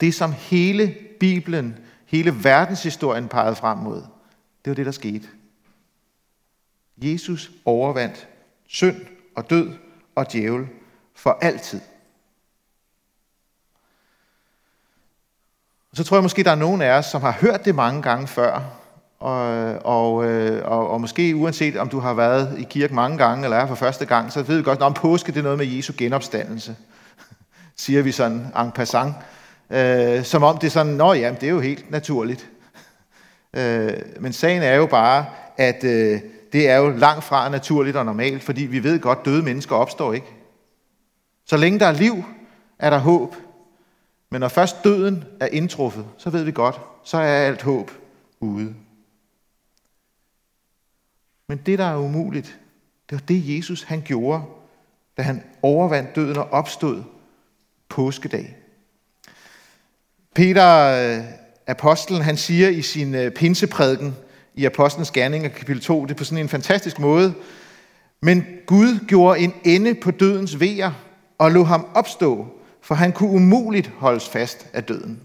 Det, 0.00 0.14
som 0.14 0.32
hele 0.32 0.96
Bibelen, 1.20 1.78
hele 2.06 2.44
verdenshistorien 2.44 3.28
pegede 3.28 3.56
frem 3.56 3.78
mod, 3.78 4.02
det 4.64 4.70
var 4.70 4.74
det, 4.74 4.86
der 4.86 4.92
skete. 4.92 5.28
Jesus 6.96 7.50
overvandt 7.64 8.28
synd 8.66 8.96
og 9.36 9.50
død 9.50 9.72
og 10.16 10.32
djævel 10.32 10.66
for 11.14 11.38
altid. 11.40 11.80
Så 15.94 16.04
tror 16.04 16.16
jeg 16.16 16.22
måske, 16.22 16.44
der 16.44 16.50
er 16.50 16.54
nogen 16.54 16.82
af 16.82 16.98
os, 16.98 17.06
som 17.06 17.20
har 17.20 17.32
hørt 17.40 17.64
det 17.64 17.74
mange 17.74 18.02
gange 18.02 18.26
før, 18.26 18.60
og, 19.18 19.74
og, 19.84 20.24
øh, 20.24 20.68
og, 20.68 20.90
og 20.90 21.00
måske 21.00 21.36
uanset 21.36 21.76
om 21.76 21.88
du 21.88 22.00
har 22.00 22.14
været 22.14 22.58
i 22.58 22.62
kirke 22.70 22.94
mange 22.94 23.18
gange, 23.18 23.44
eller 23.44 23.56
er 23.56 23.66
for 23.66 23.74
første 23.74 24.06
gang, 24.06 24.32
så 24.32 24.42
ved 24.42 24.56
vi 24.56 24.62
godt, 24.62 24.82
at 24.82 24.94
påske 24.94 25.32
det 25.32 25.38
er 25.38 25.42
noget 25.42 25.58
med 25.58 25.66
Jesu 25.66 25.92
genopstandelse, 25.98 26.76
siger 27.76 28.02
vi 28.02 28.12
sådan 28.12 28.46
en 28.60 28.72
passant. 28.74 29.14
Øh, 29.70 30.24
som 30.24 30.42
om 30.42 30.58
det 30.58 30.66
er 30.66 30.70
sådan, 30.70 30.92
nå 30.92 31.12
ja, 31.12 31.34
det 31.40 31.46
er 31.46 31.50
jo 31.50 31.60
helt 31.60 31.90
naturligt. 31.90 32.48
Øh, 33.56 33.92
men 34.20 34.32
sagen 34.32 34.62
er 34.62 34.74
jo 34.74 34.86
bare, 34.86 35.26
at 35.56 35.84
øh, 35.84 36.20
det 36.52 36.68
er 36.68 36.76
jo 36.76 36.90
langt 36.90 37.24
fra 37.24 37.48
naturligt 37.48 37.96
og 37.96 38.04
normalt, 38.04 38.42
fordi 38.42 38.62
vi 38.62 38.82
ved 38.82 39.00
godt, 39.00 39.18
at 39.18 39.24
døde 39.24 39.42
mennesker 39.42 39.76
opstår 39.76 40.12
ikke. 40.12 40.26
Så 41.44 41.56
længe 41.56 41.78
der 41.78 41.86
er 41.86 41.92
liv, 41.92 42.24
er 42.78 42.90
der 42.90 42.98
håb. 42.98 43.36
Men 44.30 44.40
når 44.40 44.48
først 44.48 44.84
døden 44.84 45.24
er 45.40 45.46
indtruffet, 45.46 46.06
så 46.18 46.30
ved 46.30 46.44
vi 46.44 46.52
godt, 46.52 46.80
så 47.04 47.16
er 47.16 47.46
alt 47.46 47.62
håb 47.62 47.90
ude. 48.40 48.74
Men 51.48 51.60
det, 51.66 51.78
der 51.78 51.84
er 51.84 51.96
umuligt, 51.96 52.58
det 53.10 53.20
var 53.20 53.26
det, 53.28 53.56
Jesus 53.56 53.82
han 53.82 54.02
gjorde, 54.02 54.42
da 55.16 55.22
han 55.22 55.42
overvandt 55.62 56.16
døden 56.16 56.36
og 56.36 56.50
opstod 56.50 57.02
påskedag. 57.88 58.56
Peter, 60.34 60.86
øh, 61.18 61.24
apostlen, 61.66 62.22
han 62.22 62.36
siger 62.36 62.68
i 62.68 62.82
sin 62.82 63.14
øh, 63.14 63.30
pinseprædiken 63.30 64.16
i 64.56 64.64
Apostlenes 64.64 65.10
Gerninger 65.10 65.48
kapitel 65.48 65.82
2, 65.82 66.02
det 66.02 66.10
er 66.10 66.18
på 66.18 66.24
sådan 66.24 66.44
en 66.44 66.48
fantastisk 66.48 66.98
måde, 66.98 67.34
men 68.22 68.44
Gud 68.66 69.06
gjorde 69.08 69.40
en 69.40 69.54
ende 69.64 69.94
på 69.94 70.10
dødens 70.10 70.60
vejer 70.60 70.92
og 71.38 71.50
lå 71.50 71.62
ham 71.62 71.86
opstå, 71.94 72.46
for 72.80 72.94
han 72.94 73.12
kunne 73.12 73.30
umuligt 73.30 73.92
holdes 73.96 74.28
fast 74.28 74.66
af 74.72 74.84
døden. 74.84 75.22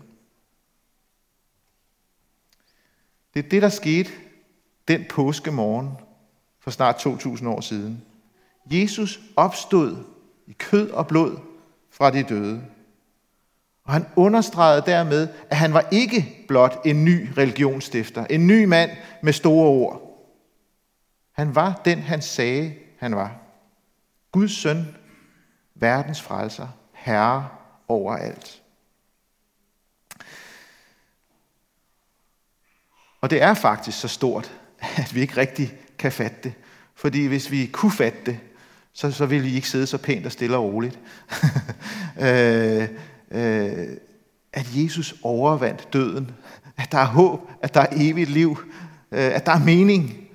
Det 3.33 3.45
er 3.45 3.49
det, 3.49 3.61
der 3.61 3.69
skete 3.69 4.09
den 4.87 5.05
påske 5.09 5.51
morgen 5.51 5.89
for 6.59 6.71
snart 6.71 6.95
2000 6.95 7.49
år 7.49 7.61
siden. 7.61 8.01
Jesus 8.65 9.19
opstod 9.35 9.97
i 10.47 10.55
kød 10.59 10.89
og 10.89 11.07
blod 11.07 11.37
fra 11.91 12.11
de 12.11 12.23
døde. 12.23 12.61
Og 13.83 13.93
han 13.93 14.05
understregede 14.15 14.83
dermed, 14.85 15.27
at 15.49 15.57
han 15.57 15.73
var 15.73 15.87
ikke 15.91 16.40
blot 16.51 16.81
en 16.85 17.05
ny 17.05 17.29
religionsstifter, 17.37 18.25
en 18.29 18.47
ny 18.47 18.63
mand 18.63 18.91
med 19.21 19.33
store 19.33 19.67
ord. 19.67 20.01
Han 21.31 21.55
var 21.55 21.81
den, 21.85 21.99
han 21.99 22.21
sagde, 22.21 22.73
han 22.99 23.15
var. 23.15 23.35
Guds 24.31 24.51
søn, 24.51 24.95
verdens 25.75 26.21
frelser, 26.21 26.67
herre 26.93 27.47
over 27.87 28.15
alt. 28.15 28.61
Og 33.21 33.29
det 33.29 33.41
er 33.41 33.53
faktisk 33.53 33.99
så 33.99 34.07
stort, 34.07 34.51
at 34.79 35.15
vi 35.15 35.21
ikke 35.21 35.37
rigtig 35.37 35.73
kan 35.97 36.11
fatte 36.11 36.37
det. 36.43 36.53
Fordi 36.95 37.25
hvis 37.25 37.51
vi 37.51 37.69
kunne 37.73 37.91
fatte 37.91 38.19
det, 38.25 38.39
så, 38.93 39.11
så 39.11 39.25
ville 39.25 39.49
I 39.49 39.55
ikke 39.55 39.69
sidde 39.69 39.87
så 39.87 39.97
pænt 39.97 40.25
og 40.25 40.31
stille 40.31 40.57
og 40.57 40.63
roligt. 40.63 40.99
øh, 42.25 42.89
øh, 43.31 43.97
at 44.53 44.67
Jesus 44.75 45.15
overvandt 45.23 45.93
døden. 45.93 46.31
At 46.77 46.91
der 46.91 46.97
er 46.97 47.05
håb, 47.05 47.49
at 47.61 47.73
der 47.73 47.81
er 47.81 47.87
evigt 47.91 48.29
liv, 48.29 48.57
øh, 49.11 49.35
at 49.35 49.45
der 49.45 49.51
er 49.51 49.59
mening. 49.59 50.27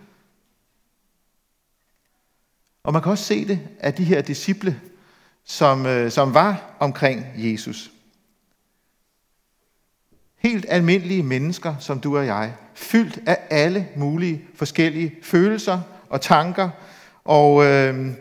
Og 2.85 2.93
man 2.93 3.03
kan 3.03 3.13
også 3.13 3.25
se 3.25 3.49
det 3.49 3.61
af 3.81 3.95
de 3.95 4.05
her 4.05 4.23
disciple, 4.23 4.81
som, 5.45 5.87
øh, 5.87 6.11
som 6.11 6.35
var 6.35 6.77
omkring 6.79 7.27
Jesus. 7.37 7.91
Helt 10.37 10.67
almindelige 10.69 11.23
mennesker, 11.23 11.75
som 11.79 12.01
du 12.01 12.19
og 12.19 12.27
jeg, 12.27 12.55
fyldt 12.75 13.19
af 13.27 13.39
alle 13.51 13.89
mulige 13.97 14.45
forskellige 14.55 15.15
følelser 15.23 15.81
og 16.09 16.21
tanker. 16.21 16.71
Og, 17.25 17.65
øh, 17.65 18.15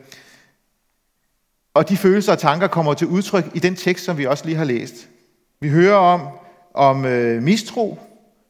og 1.74 1.90
de 1.90 1.98
følelser 1.98 2.32
og 2.32 2.40
tanker 2.40 2.68
kommer 2.68 2.94
til 2.94 3.08
udtryk 3.08 3.46
i 3.54 3.60
den 3.60 3.76
tekst, 3.76 4.06
som 4.06 4.18
vi 4.18 4.26
også 4.26 4.46
lige 4.46 4.58
har 4.58 4.66
læst. 4.66 5.10
Vi 5.60 5.70
hører 5.70 5.96
om, 5.96 6.28
om 6.74 7.06
øh, 7.06 7.44
mistro, 7.44 8.00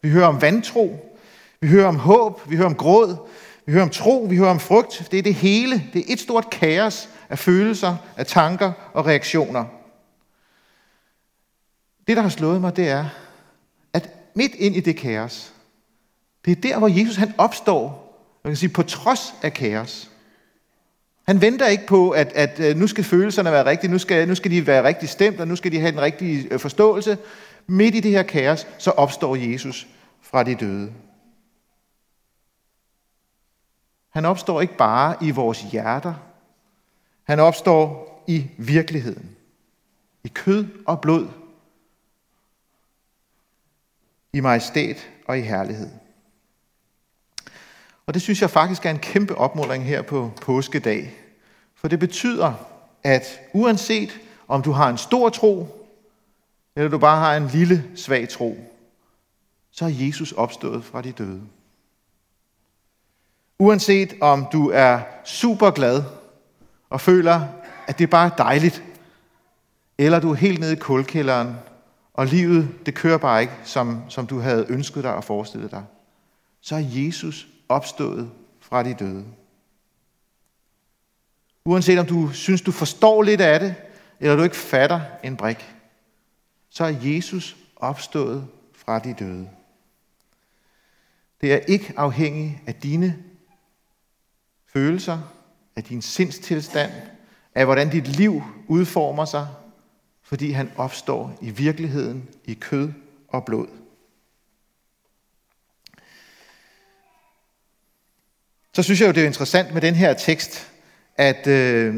vi 0.02 0.10
hører 0.10 0.28
om 0.28 0.42
vantro, 0.42 1.16
vi 1.62 1.68
hører 1.68 1.88
om 1.88 1.96
håb, 1.96 2.50
vi 2.50 2.56
hører 2.56 2.70
om 2.70 2.76
gråd, 2.76 3.28
vi 3.66 3.72
hører 3.72 3.84
om 3.84 3.90
tro, 3.90 4.28
vi 4.30 4.38
hører 4.38 4.50
om 4.50 4.60
frygt. 4.60 5.08
Det 5.12 5.20
er 5.20 5.24
det 5.24 5.34
hele. 5.34 5.90
Det 5.94 6.00
er 6.00 6.14
et 6.14 6.20
stort 6.20 6.50
kaos 6.50 7.10
af 7.30 7.40
følelser, 7.40 7.96
af 8.18 8.26
tanker 8.26 8.72
og 8.94 9.06
reaktioner. 9.06 9.66
Det, 12.08 12.18
der 12.18 12.24
har 12.24 12.30
slået 12.30 12.62
mig, 12.62 12.76
det 12.76 12.90
er, 12.90 13.06
at 13.94 14.10
midt 14.36 14.56
ind 14.56 14.76
i 14.76 14.80
det 14.80 14.98
kaos, 14.98 15.54
det 16.46 16.52
er 16.52 16.62
der, 16.62 16.80
hvor 16.80 16.88
Jesus 16.88 17.16
han 17.16 17.34
opstår, 17.38 18.06
man 18.44 18.52
kan 18.52 18.58
sige, 18.58 18.70
på 18.70 18.84
trods 18.84 19.34
af 19.42 19.54
kaos. 19.54 20.12
Han 21.26 21.42
venter 21.42 21.68
ikke 21.68 21.88
på, 21.88 22.10
at, 22.10 22.34
at 22.34 22.60
øh, 22.60 22.76
nu 22.76 22.88
skal 22.88 23.04
følelserne 23.04 23.52
være 23.52 23.66
rigtige, 23.66 23.92
nu 23.92 23.98
skal, 23.98 24.28
nu 24.28 24.36
skal 24.36 24.52
de 24.52 24.68
være 24.68 24.84
rigtig 24.84 25.10
stemt, 25.10 25.40
og 25.40 25.48
nu 25.48 25.56
skal 25.56 25.72
de 25.72 25.80
have 25.80 25.92
den 25.92 26.02
rigtige 26.02 26.48
øh, 26.54 26.60
forståelse. 26.60 27.18
Midt 27.68 27.96
i 27.96 28.00
det 28.00 28.12
her 28.12 28.24
kaos, 28.24 28.68
så 28.78 28.92
opstår 28.92 29.36
Jesus 29.36 29.88
fra 30.22 30.44
de 30.44 30.56
døde. 30.56 30.94
Han 34.10 34.26
opstår 34.26 34.62
ikke 34.62 34.78
bare 34.78 35.16
i 35.22 35.32
vores 35.32 35.62
hjerter. 35.62 36.14
Han 37.24 37.40
opstår 37.40 38.24
i 38.28 38.48
virkeligheden. 38.58 39.36
I 40.24 40.28
kød 40.28 40.68
og 40.86 41.02
blod. 41.02 41.28
I 44.34 44.40
majestæt 44.40 45.10
og 45.28 45.38
i 45.38 45.42
herlighed. 45.42 46.05
Og 48.08 48.14
det 48.14 48.22
synes 48.22 48.42
jeg 48.42 48.50
faktisk 48.50 48.86
er 48.86 48.90
en 48.90 49.00
kæmpe 49.00 49.36
opmuntring 49.36 49.84
her 49.84 50.02
på 50.02 50.32
påskedag. 50.42 51.14
For 51.76 51.88
det 51.88 52.00
betyder, 52.00 52.54
at 53.04 53.40
uanset 53.54 54.20
om 54.48 54.62
du 54.62 54.72
har 54.72 54.90
en 54.90 54.98
stor 54.98 55.30
tro, 55.30 55.68
eller 56.76 56.90
du 56.90 56.98
bare 56.98 57.20
har 57.20 57.36
en 57.36 57.48
lille 57.48 57.84
svag 57.96 58.30
tro, 58.30 58.58
så 59.72 59.86
er 59.86 59.90
Jesus 59.90 60.32
opstået 60.32 60.86
fra 60.86 61.02
de 61.02 61.12
døde. 61.12 61.42
Uanset 63.60 64.14
om 64.22 64.48
du 64.52 64.70
er 64.70 65.00
super 65.26 65.72
glad 65.72 66.04
og 66.90 67.02
føler, 67.02 67.48
at 67.88 68.00
det 68.00 68.10
bare 68.10 68.32
er 68.32 68.36
dejligt, 68.36 68.84
eller 69.98 70.20
du 70.20 70.32
er 70.32 70.36
helt 70.36 70.60
nede 70.60 70.74
i 70.74 70.80
kulkælderen, 70.80 71.56
og 72.14 72.28
livet 72.28 72.70
det 72.86 72.96
kører 72.96 73.18
bare 73.18 73.42
ikke, 73.42 73.54
som, 73.64 74.02
som 74.10 74.28
du 74.28 74.40
havde 74.40 74.66
ønsket 74.70 75.04
dig 75.04 75.16
og 75.16 75.24
forestillet 75.24 75.72
dig, 75.72 75.84
så 76.62 76.76
er 76.76 76.84
Jesus 76.92 77.48
opstået 77.70 78.32
fra 78.60 78.84
de 78.84 78.94
døde. 78.94 79.26
Uanset 81.66 82.00
om 82.00 82.06
du 82.06 82.30
synes, 82.34 82.62
du 82.62 82.72
forstår 82.72 83.24
lidt 83.24 83.42
af 83.42 83.60
det, 83.60 83.76
eller 84.20 84.36
du 84.36 84.44
ikke 84.44 84.56
fatter 84.56 85.02
en 85.24 85.38
brik, 85.38 85.76
så 86.70 86.84
er 86.84 86.96
Jesus 87.02 87.58
opstået 87.76 88.48
fra 88.74 89.00
de 89.00 89.16
døde. 89.20 89.50
Det 91.42 91.54
er 91.54 91.58
ikke 91.58 91.94
afhængigt 91.98 92.60
af 92.68 92.76
dine 92.76 93.24
følelser, 94.66 95.20
af 95.76 95.84
din 95.84 96.02
sindstilstand, 96.02 96.92
af 97.56 97.66
hvordan 97.66 97.90
dit 97.90 98.08
liv 98.08 98.44
udformer 98.68 99.26
sig, 99.26 99.48
fordi 100.22 100.52
han 100.52 100.72
opstår 100.78 101.38
i 101.42 101.50
virkeligheden 101.50 102.30
i 102.46 102.54
kød 102.54 102.92
og 103.28 103.46
blod. 103.46 103.68
Så 108.76 108.84
synes 108.84 109.02
jeg 109.02 109.08
jo, 109.08 109.12
det 109.12 109.24
er 109.24 109.28
interessant 109.28 109.74
med 109.74 109.82
den 109.82 109.96
her 109.96 110.14
tekst, 110.14 110.68
at 111.18 111.48
øh, 111.48 111.96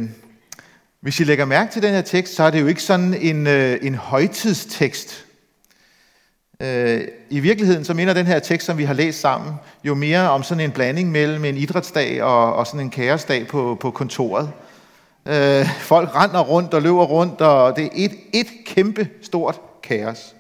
hvis 1.02 1.20
I 1.20 1.24
lægger 1.24 1.46
mærke 1.46 1.72
til 1.72 1.82
den 1.82 1.94
her 1.94 2.02
tekst, 2.02 2.36
så 2.36 2.44
er 2.44 2.50
det 2.50 2.62
jo 2.62 2.68
ikke 2.68 2.84
sådan 2.84 3.14
en, 3.14 3.48
øh, 3.48 3.78
en 3.82 3.96
højtidstekst. 3.96 5.26
Øh, 6.62 7.02
I 7.30 7.40
virkeligheden 7.40 7.86
så 7.86 7.94
minder 7.94 8.14
den 8.14 8.26
her 8.26 8.40
tekst, 8.40 8.66
som 8.66 8.78
vi 8.78 8.84
har 8.84 8.94
læst 8.94 9.20
sammen, 9.20 9.54
jo 9.84 9.96
mere 9.96 10.30
om 10.30 10.44
sådan 10.44 10.64
en 10.64 10.72
blanding 10.72 11.12
mellem 11.12 11.46
en 11.46 11.58
idrætsdag 11.58 12.24
og, 12.24 12.56
og 12.56 12.68
sådan 12.68 12.80
en 12.80 12.90
kaosdag 12.90 13.48
på, 13.48 13.78
på 13.80 13.92
kontoret. 13.92 14.52
Øh, 15.26 15.70
folk 15.80 16.16
render 16.16 16.40
rundt 16.40 16.74
og 16.74 16.82
løber 16.82 17.06
rundt, 17.06 17.42
og 17.42 17.76
det 17.76 17.86
er 17.86 17.90
et, 17.94 18.12
et 18.34 18.48
kæmpe 18.66 19.10
stort 19.22 19.62
kaos. 19.84 20.36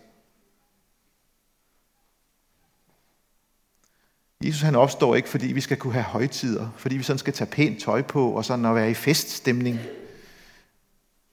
Jesus 4.44 4.62
han 4.62 4.75
opstår 4.75 5.15
ikke, 5.15 5.29
fordi 5.29 5.48
vi 5.48 5.62
skal 5.62 5.77
kunne 5.77 5.94
have 5.94 6.03
højtider, 6.03 6.70
fordi 6.77 6.98
vi 6.98 7.03
sådan 7.03 7.20
skal 7.20 7.34
tage 7.34 7.51
pænt 7.51 7.82
tøj 7.82 8.01
på 8.01 8.32
og 8.32 8.46
sådan 8.46 8.65
at 8.65 8.75
være 8.75 8.91
i 8.91 8.94
feststemning. 8.94 9.79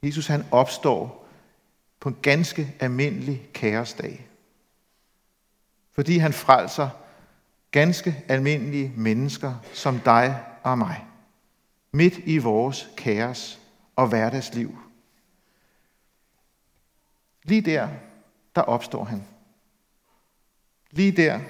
Jesus 0.03 0.27
han 0.27 0.45
opstår 0.51 1.29
på 2.01 2.09
en 2.09 2.17
ganske 2.23 2.75
almindelig 2.81 3.49
kaosdag. 3.55 4.27
Fordi 5.93 6.19
han 6.19 6.33
frelser 6.33 6.89
ganske 7.71 8.25
almindelige 8.29 8.93
mennesker 8.97 9.55
som 9.73 10.01
dig 10.01 10.45
og 10.63 10.79
mig. 10.79 11.05
Midt 11.93 12.19
i 12.25 12.39
vores 12.39 12.89
kaos 12.97 13.61
og 13.97 14.09
hverdagsliv. 14.09 14.79
Lige 17.43 17.61
der, 17.61 17.89
der 18.55 18.63
opstår 18.63 19.05
han. 19.05 19.27
Lige 20.91 21.13
der, 21.13 21.41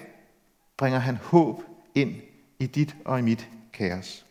bringer 0.76 0.99
han 0.99 1.16
håb 1.16 1.62
ind 1.95 2.14
i 2.59 2.66
dit 2.66 2.95
og 3.04 3.19
i 3.19 3.23
mit 3.23 3.49
kaos. 3.73 4.25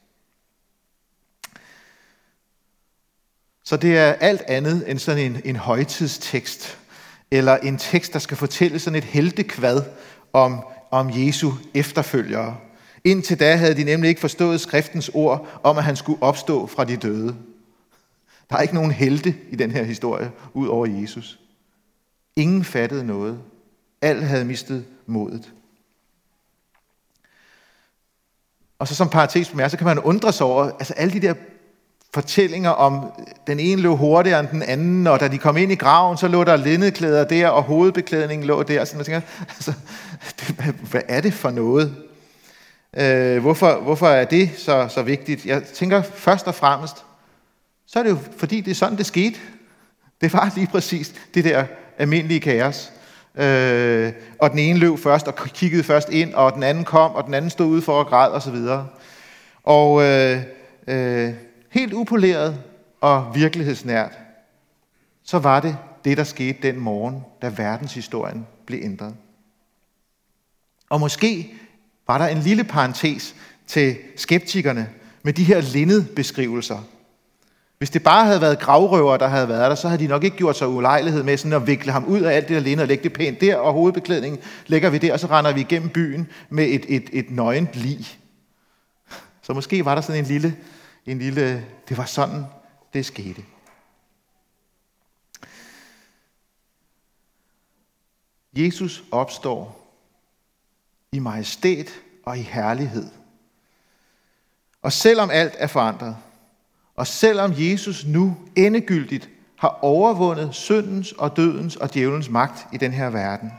Så 3.63 3.77
det 3.77 3.97
er 3.97 4.13
alt 4.13 4.41
andet 4.41 4.91
end 4.91 4.99
sådan 4.99 5.31
en, 5.31 5.41
en 5.45 5.55
højtidstekst, 5.55 6.77
eller 7.31 7.57
en 7.57 7.77
tekst, 7.77 8.13
der 8.13 8.19
skal 8.19 8.37
fortælle 8.37 8.79
sådan 8.79 8.97
et 8.97 9.03
heltekvad 9.03 9.81
om, 10.33 10.65
om 10.91 11.09
Jesu 11.13 11.51
efterfølgere. 11.73 12.57
Indtil 13.03 13.39
da 13.39 13.55
havde 13.55 13.75
de 13.75 13.83
nemlig 13.83 14.09
ikke 14.09 14.21
forstået 14.21 14.61
skriftens 14.61 15.11
ord 15.13 15.59
om, 15.63 15.77
at 15.77 15.83
han 15.83 15.95
skulle 15.95 16.23
opstå 16.23 16.67
fra 16.67 16.83
de 16.83 16.97
døde. 16.97 17.35
Der 18.49 18.55
er 18.55 18.61
ikke 18.61 18.75
nogen 18.75 18.91
helte 18.91 19.35
i 19.49 19.55
den 19.55 19.71
her 19.71 19.83
historie, 19.83 20.31
ud 20.53 20.67
over 20.67 20.85
Jesus. 20.85 21.39
Ingen 22.35 22.63
fattede 22.63 23.05
noget. 23.05 23.39
Alt 24.01 24.23
havde 24.23 24.45
mistet 24.45 24.85
modet. 25.05 25.53
Og 28.83 28.87
så 28.87 28.95
som 28.95 29.09
parentes 29.09 29.49
bemærket, 29.49 29.71
så 29.71 29.77
kan 29.77 29.87
man 29.87 29.99
undre 29.99 30.33
sig 30.33 30.45
over, 30.45 30.63
altså 30.63 30.93
alle 30.93 31.13
de 31.13 31.27
der 31.27 31.33
fortællinger 32.13 32.69
om, 32.69 33.11
den 33.47 33.59
ene 33.59 33.81
løb 33.81 33.91
hurtigere 33.91 34.39
end 34.39 34.47
den 34.47 34.63
anden, 34.63 35.07
og 35.07 35.19
da 35.19 35.27
de 35.27 35.37
kom 35.37 35.57
ind 35.57 35.71
i 35.71 35.75
graven, 35.75 36.17
så 36.17 36.27
lå 36.27 36.43
der 36.43 36.55
linnedklæder 36.55 37.23
der, 37.23 37.47
og 37.47 37.63
hovedbeklædningen 37.63 38.47
lå 38.47 38.63
der. 38.63 38.85
Så 38.85 38.95
man 38.95 39.05
tænker, 39.05 39.21
altså, 39.39 39.73
det, 40.39 40.55
hvad, 40.55 40.73
hvad 40.73 41.01
er 41.07 41.21
det 41.21 41.33
for 41.33 41.51
noget? 41.51 41.95
Øh, 42.97 43.41
hvorfor, 43.41 43.79
hvorfor 43.81 44.07
er 44.07 44.25
det 44.25 44.49
så, 44.57 44.87
så 44.89 45.01
vigtigt? 45.01 45.45
Jeg 45.45 45.63
tænker 45.63 46.01
først 46.01 46.47
og 46.47 46.55
fremmest, 46.55 47.05
så 47.87 47.99
er 47.99 48.03
det 48.03 48.09
jo 48.09 48.17
fordi, 48.37 48.61
det 48.61 48.71
er 48.71 48.75
sådan, 48.75 48.97
det 48.97 49.05
skete. 49.05 49.39
Det 50.21 50.33
var 50.33 50.51
lige 50.55 50.67
præcis 50.67 51.13
det 51.33 51.43
der 51.43 51.65
almindelige 51.97 52.39
kaos. 52.39 52.91
Øh, 53.35 54.13
og 54.39 54.51
den 54.51 54.59
ene 54.59 54.79
løb 54.79 54.97
først 54.97 55.27
og 55.27 55.35
kiggede 55.35 55.83
først 55.83 56.09
ind, 56.09 56.33
og 56.33 56.53
den 56.53 56.63
anden 56.63 56.83
kom, 56.83 57.11
og 57.11 57.25
den 57.25 57.33
anden 57.33 57.51
stod 57.51 57.67
ude 57.67 57.81
for 57.81 58.01
at 58.01 58.07
græde 58.07 58.33
osv. 58.33 58.55
Og 59.63 60.03
øh, 60.03 60.41
øh, 60.87 61.33
helt 61.69 61.93
upoleret 61.93 62.59
og 63.01 63.31
virkelighedsnært, 63.35 64.11
så 65.23 65.39
var 65.39 65.59
det 65.59 65.77
det, 66.05 66.17
der 66.17 66.23
skete 66.23 66.57
den 66.61 66.79
morgen, 66.79 67.23
da 67.41 67.51
verdenshistorien 67.57 68.47
blev 68.65 68.79
ændret. 68.83 69.15
Og 70.89 70.99
måske 70.99 71.53
var 72.07 72.17
der 72.17 72.27
en 72.27 72.37
lille 72.37 72.63
parentes 72.63 73.35
til 73.67 73.97
skeptikerne 74.15 74.89
med 75.23 75.33
de 75.33 75.43
her 75.43 75.61
linnedbeskrivelser, 75.61 76.87
hvis 77.83 77.89
det 77.89 78.03
bare 78.03 78.25
havde 78.25 78.41
været 78.41 78.59
gravrøver, 78.59 79.17
der 79.17 79.27
havde 79.27 79.47
været 79.47 79.69
der, 79.69 79.75
så 79.75 79.87
havde 79.87 80.03
de 80.03 80.07
nok 80.07 80.23
ikke 80.23 80.37
gjort 80.37 80.57
sig 80.57 80.67
ulejlighed 80.67 81.23
med 81.23 81.37
sådan 81.37 81.53
at 81.53 81.67
vikle 81.67 81.91
ham 81.91 82.05
ud 82.05 82.21
af 82.21 82.35
alt 82.35 82.47
det 82.47 82.55
der 82.55 82.61
lignede 82.61 82.83
og 82.83 82.87
lægge 82.87 83.03
det 83.03 83.13
pænt 83.13 83.41
der, 83.41 83.55
og 83.55 83.73
hovedbeklædningen 83.73 84.41
lægger 84.67 84.89
vi 84.89 84.97
der, 84.97 85.13
og 85.13 85.19
så 85.19 85.27
render 85.27 85.53
vi 85.53 85.61
igennem 85.61 85.89
byen 85.89 86.27
med 86.49 86.65
et, 86.65 86.85
et, 86.87 87.09
et 87.13 87.31
nøgent 87.31 87.75
lig. 87.75 88.19
Så 89.41 89.53
måske 89.53 89.85
var 89.85 89.95
der 89.95 90.01
sådan 90.01 90.21
en 90.21 90.27
lille, 90.27 90.57
en 91.05 91.19
lille, 91.19 91.65
det 91.89 91.97
var 91.97 92.05
sådan, 92.05 92.45
det 92.93 93.05
skete. 93.05 93.43
Jesus 98.53 99.03
opstår 99.11 99.89
i 101.11 101.19
majestæt 101.19 101.89
og 102.25 102.37
i 102.37 102.41
herlighed. 102.41 103.09
Og 104.81 104.91
selvom 104.91 105.29
alt 105.29 105.53
er 105.57 105.67
forandret, 105.67 106.17
og 106.95 107.07
selvom 107.07 107.53
Jesus 107.57 108.05
nu 108.05 108.37
endegyldigt 108.55 109.29
har 109.55 109.79
overvundet 109.81 110.55
syndens 110.55 111.11
og 111.11 111.37
dødens 111.37 111.75
og 111.75 111.93
djævelens 111.93 112.29
magt 112.29 112.67
i 112.73 112.77
den 112.77 112.91
her 112.91 113.09
verden, 113.09 113.51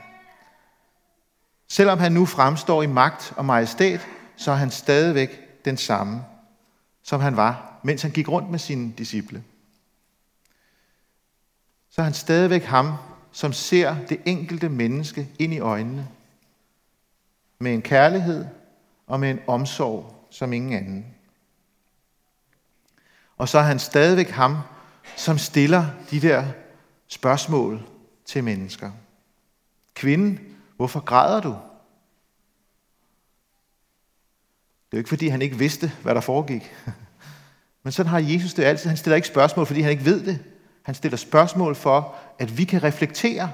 selvom 1.68 1.98
han 1.98 2.12
nu 2.12 2.26
fremstår 2.26 2.82
i 2.82 2.86
magt 2.86 3.32
og 3.36 3.44
majestæt, 3.44 4.00
så 4.36 4.50
er 4.50 4.56
han 4.56 4.70
stadigvæk 4.70 5.64
den 5.64 5.76
samme, 5.76 6.24
som 7.02 7.20
han 7.20 7.36
var, 7.36 7.80
mens 7.82 8.02
han 8.02 8.10
gik 8.10 8.28
rundt 8.28 8.50
med 8.50 8.58
sine 8.58 8.92
disciple. 8.98 9.42
Så 11.90 12.00
er 12.00 12.04
han 12.04 12.14
stadigvæk 12.14 12.64
ham, 12.64 12.92
som 13.32 13.52
ser 13.52 13.96
det 14.08 14.20
enkelte 14.24 14.68
menneske 14.68 15.28
ind 15.38 15.54
i 15.54 15.58
øjnene, 15.58 16.08
med 17.58 17.74
en 17.74 17.82
kærlighed 17.82 18.46
og 19.06 19.20
med 19.20 19.30
en 19.30 19.40
omsorg 19.46 20.26
som 20.30 20.52
ingen 20.52 20.72
anden. 20.72 21.13
Og 23.36 23.48
så 23.48 23.58
er 23.58 23.62
han 23.62 23.78
stadigvæk 23.78 24.30
ham, 24.30 24.58
som 25.16 25.38
stiller 25.38 25.86
de 26.10 26.20
der 26.20 26.44
spørgsmål 27.08 27.82
til 28.26 28.44
mennesker. 28.44 28.90
Kvinde, 29.94 30.38
hvorfor 30.76 31.00
græder 31.00 31.40
du? 31.40 31.48
Det 34.94 34.96
er 34.96 34.96
jo 34.96 34.98
ikke, 34.98 35.08
fordi 35.08 35.28
han 35.28 35.42
ikke 35.42 35.58
vidste, 35.58 35.92
hvad 36.02 36.14
der 36.14 36.20
foregik. 36.20 36.74
Men 37.82 37.92
sådan 37.92 38.10
har 38.10 38.18
Jesus 38.18 38.54
det 38.54 38.64
altid. 38.64 38.88
Han 38.88 38.96
stiller 38.96 39.16
ikke 39.16 39.28
spørgsmål, 39.28 39.66
fordi 39.66 39.80
han 39.80 39.90
ikke 39.90 40.04
ved 40.04 40.24
det. 40.24 40.44
Han 40.82 40.94
stiller 40.94 41.16
spørgsmål 41.16 41.74
for, 41.74 42.14
at 42.38 42.58
vi 42.58 42.64
kan 42.64 42.82
reflektere, 42.82 43.50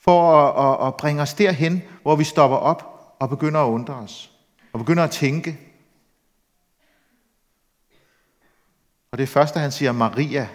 for 0.00 0.32
at, 0.32 0.80
at, 0.80 0.86
at 0.86 0.96
bringe 0.96 1.22
os 1.22 1.34
derhen, 1.34 1.82
hvor 2.02 2.16
vi 2.16 2.24
stopper 2.24 2.56
op 2.56 3.14
og 3.18 3.28
begynder 3.28 3.60
at 3.60 3.68
undre 3.68 3.94
os, 3.94 4.30
og 4.72 4.78
begynder 4.78 5.04
at 5.04 5.10
tænke. 5.10 5.58
Og 9.10 9.18
det 9.18 9.22
er 9.22 9.28
først, 9.28 9.54
da 9.54 9.60
han 9.60 9.72
siger 9.72 9.92
Maria, 9.92 10.48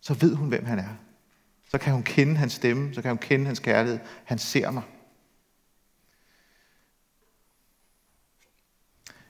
så 0.00 0.14
ved 0.14 0.34
hun, 0.34 0.48
hvem 0.48 0.64
han 0.64 0.78
er. 0.78 0.96
Så 1.70 1.78
kan 1.78 1.92
hun 1.92 2.02
kende 2.02 2.36
hans 2.36 2.52
stemme, 2.52 2.94
så 2.94 3.02
kan 3.02 3.10
hun 3.10 3.18
kende 3.18 3.46
hans 3.46 3.58
kærlighed. 3.58 4.00
Han 4.24 4.38
ser 4.38 4.70
mig. 4.70 4.82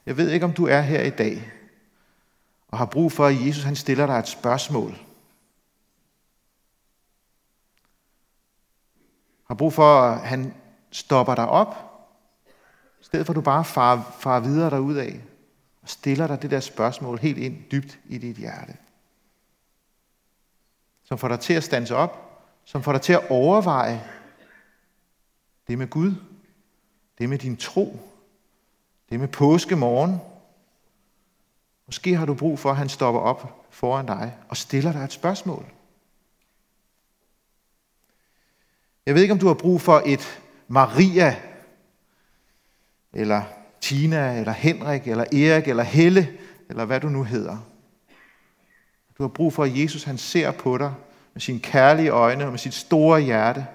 Jeg 0.06 0.16
ved 0.16 0.30
ikke, 0.30 0.46
om 0.46 0.52
du 0.52 0.66
er 0.66 0.80
her 0.80 1.02
i 1.02 1.10
dag, 1.10 1.52
og 2.68 2.78
har 2.78 2.86
brug 2.86 3.12
for, 3.12 3.26
at 3.26 3.46
Jesus 3.46 3.64
han 3.64 3.76
stiller 3.76 4.06
dig 4.06 4.18
et 4.18 4.28
spørgsmål. 4.28 4.96
Har 9.48 9.54
brug 9.54 9.72
for, 9.72 10.00
at 10.00 10.20
han 10.28 10.54
stopper 10.90 11.34
dig 11.34 11.48
op, 11.48 11.74
i 13.00 13.04
stedet 13.04 13.26
for 13.26 13.32
at 13.32 13.36
du 13.36 13.40
bare 13.40 13.64
farer, 13.64 14.02
farer 14.20 14.40
videre 14.40 14.66
af 14.66 14.70
og 15.82 15.88
stiller 15.88 16.26
dig 16.26 16.42
det 16.42 16.50
der 16.50 16.60
spørgsmål 16.60 17.18
helt 17.18 17.38
ind 17.38 17.70
dybt 17.70 17.98
i 18.08 18.18
dit 18.18 18.36
hjerte. 18.36 18.76
Som 21.04 21.18
får 21.18 21.28
dig 21.28 21.40
til 21.40 21.54
at 21.54 21.64
standse 21.64 21.96
op, 21.96 22.42
som 22.64 22.82
får 22.82 22.92
dig 22.92 23.00
til 23.00 23.12
at 23.12 23.30
overveje 23.30 24.04
det 25.68 25.78
med 25.78 25.90
Gud, 25.90 26.14
det 27.18 27.28
med 27.28 27.38
din 27.38 27.56
tro, 27.56 28.00
det 29.10 29.20
med 29.20 29.28
påske 29.28 29.76
morgen. 29.76 30.20
Måske 31.86 32.16
har 32.16 32.26
du 32.26 32.34
brug 32.34 32.58
for, 32.58 32.70
at 32.70 32.76
han 32.76 32.88
stopper 32.88 33.20
op 33.20 33.66
foran 33.70 34.06
dig 34.06 34.36
og 34.48 34.56
stiller 34.56 34.92
dig 34.92 35.04
et 35.04 35.12
spørgsmål. 35.12 35.66
Jeg 39.06 39.14
ved 39.14 39.22
ikke, 39.22 39.32
om 39.32 39.38
du 39.38 39.46
har 39.46 39.54
brug 39.54 39.80
for 39.80 40.02
et 40.06 40.42
Maria, 40.68 41.42
eller 43.12 43.42
Tina, 43.82 44.38
eller 44.38 44.52
Henrik, 44.52 45.08
eller 45.08 45.24
Erik, 45.24 45.68
eller 45.68 45.82
Helle, 45.82 46.38
eller 46.68 46.84
hvad 46.84 47.00
du 47.00 47.08
nu 47.08 47.24
hedder. 47.24 47.58
Du 49.18 49.22
har 49.22 49.28
brug 49.28 49.52
for, 49.52 49.64
at 49.64 49.78
Jesus 49.78 50.04
han 50.04 50.18
ser 50.18 50.50
på 50.50 50.78
dig 50.78 50.94
med 51.32 51.40
sine 51.40 51.60
kærlige 51.60 52.10
øjne 52.10 52.44
og 52.44 52.50
med 52.50 52.58
sit 52.58 52.74
store 52.74 53.20
hjerte 53.20 53.66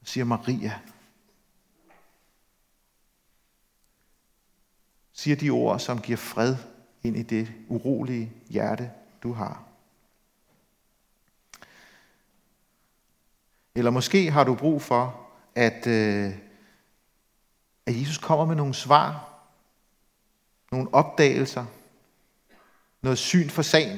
og 0.00 0.06
siger 0.06 0.24
Maria. 0.24 0.80
Siger 5.12 5.36
de 5.36 5.50
ord, 5.50 5.80
som 5.80 6.00
giver 6.00 6.16
fred 6.16 6.56
ind 7.02 7.16
i 7.16 7.22
det 7.22 7.52
urolige 7.68 8.32
hjerte, 8.48 8.90
du 9.22 9.32
har. 9.32 9.62
Eller 13.74 13.90
måske 13.90 14.30
har 14.30 14.44
du 14.44 14.54
brug 14.54 14.82
for, 14.82 15.20
at, 15.54 15.86
øh, 15.86 16.45
at 17.86 18.00
Jesus 18.00 18.18
kommer 18.18 18.44
med 18.44 18.56
nogle 18.56 18.74
svar, 18.74 19.32
nogle 20.72 20.94
opdagelser, 20.94 21.64
noget 23.02 23.18
syn 23.18 23.48
for 23.48 23.62
sagen. 23.62 23.96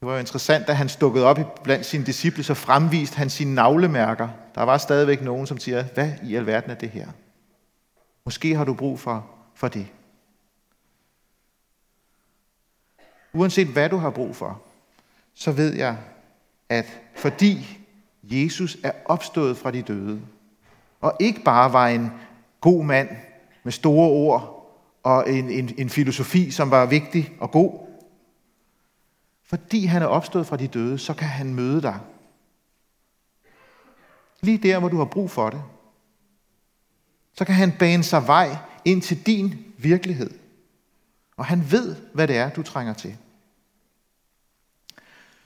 Det 0.00 0.08
var 0.08 0.12
jo 0.12 0.18
interessant, 0.18 0.66
da 0.66 0.72
han 0.72 0.88
stukkede 0.88 1.26
op 1.26 1.60
blandt 1.62 1.86
sine 1.86 2.06
disciple, 2.06 2.44
så 2.44 2.54
fremviste 2.54 3.16
han 3.16 3.30
sine 3.30 3.54
navlemærker. 3.54 4.28
Der 4.54 4.62
var 4.62 4.78
stadigvæk 4.78 5.22
nogen, 5.22 5.46
som 5.46 5.58
siger, 5.58 5.82
hvad 5.82 6.12
i 6.22 6.34
alverden 6.34 6.70
er 6.70 6.74
det 6.74 6.90
her? 6.90 7.08
Måske 8.24 8.56
har 8.56 8.64
du 8.64 8.74
brug 8.74 9.00
for, 9.00 9.30
for 9.54 9.68
det. 9.68 9.86
Uanset 13.32 13.68
hvad 13.68 13.88
du 13.88 13.96
har 13.96 14.10
brug 14.10 14.36
for, 14.36 14.62
så 15.34 15.52
ved 15.52 15.74
jeg, 15.74 15.98
at 16.68 17.00
fordi 17.16 17.78
Jesus 18.22 18.76
er 18.82 18.92
opstået 19.04 19.56
fra 19.56 19.70
de 19.70 19.82
døde, 19.82 20.20
og 21.04 21.16
ikke 21.20 21.40
bare 21.40 21.72
var 21.72 21.88
en 21.88 22.12
god 22.60 22.84
mand 22.84 23.08
med 23.62 23.72
store 23.72 24.08
ord 24.08 24.70
og 25.02 25.30
en, 25.30 25.50
en, 25.50 25.74
en 25.78 25.90
filosofi, 25.90 26.50
som 26.50 26.70
var 26.70 26.86
vigtig 26.86 27.32
og 27.40 27.50
god. 27.50 27.86
Fordi 29.42 29.84
han 29.84 30.02
er 30.02 30.06
opstået 30.06 30.46
fra 30.46 30.56
de 30.56 30.68
døde, 30.68 30.98
så 30.98 31.14
kan 31.14 31.28
han 31.28 31.54
møde 31.54 31.82
dig. 31.82 31.98
Lige 34.40 34.58
der, 34.58 34.78
hvor 34.78 34.88
du 34.88 34.96
har 34.96 35.04
brug 35.04 35.30
for 35.30 35.50
det. 35.50 35.62
Så 37.34 37.44
kan 37.44 37.54
han 37.54 37.72
bane 37.78 38.02
sig 38.02 38.26
vej 38.26 38.56
ind 38.84 39.02
til 39.02 39.26
din 39.26 39.64
virkelighed. 39.78 40.30
Og 41.36 41.44
han 41.44 41.70
ved, 41.70 41.96
hvad 42.14 42.28
det 42.28 42.36
er, 42.36 42.50
du 42.50 42.62
trænger 42.62 42.94
til. 42.94 43.16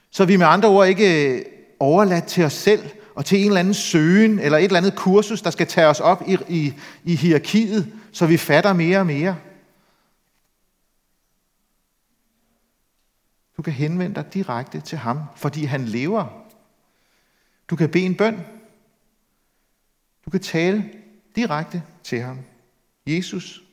Så 0.09 0.25
vi 0.25 0.37
med 0.37 0.45
andre 0.45 0.69
ord 0.69 0.87
ikke 0.87 1.43
overladt 1.79 2.25
til 2.25 2.43
os 2.43 2.53
selv 2.53 2.89
og 3.19 3.25
til 3.25 3.39
en 3.39 3.47
eller 3.47 3.59
anden 3.59 3.73
søgen 3.73 4.39
eller 4.39 4.57
et 4.57 4.63
eller 4.63 4.77
andet 4.77 4.95
kursus, 4.95 5.41
der 5.41 5.49
skal 5.49 5.67
tage 5.67 5.87
os 5.87 5.99
op 5.99 6.23
i, 6.27 6.37
i, 6.49 6.73
i 7.03 7.15
hierarkiet, 7.15 7.93
så 8.11 8.25
vi 8.25 8.37
fatter 8.37 8.73
mere 8.73 8.99
og 8.99 9.05
mere. 9.05 9.37
Du 13.57 13.61
kan 13.61 13.73
henvende 13.73 14.15
dig 14.15 14.33
direkte 14.33 14.81
til 14.81 14.97
ham, 14.97 15.23
fordi 15.35 15.63
han 15.63 15.85
lever. 15.85 16.45
Du 17.69 17.75
kan 17.75 17.89
bede 17.89 18.05
en 18.05 18.15
bøn. 18.15 18.39
Du 20.25 20.29
kan 20.29 20.39
tale 20.39 20.91
direkte 21.35 21.83
til 22.03 22.21
ham. 22.21 22.39
Jesus, 23.07 23.63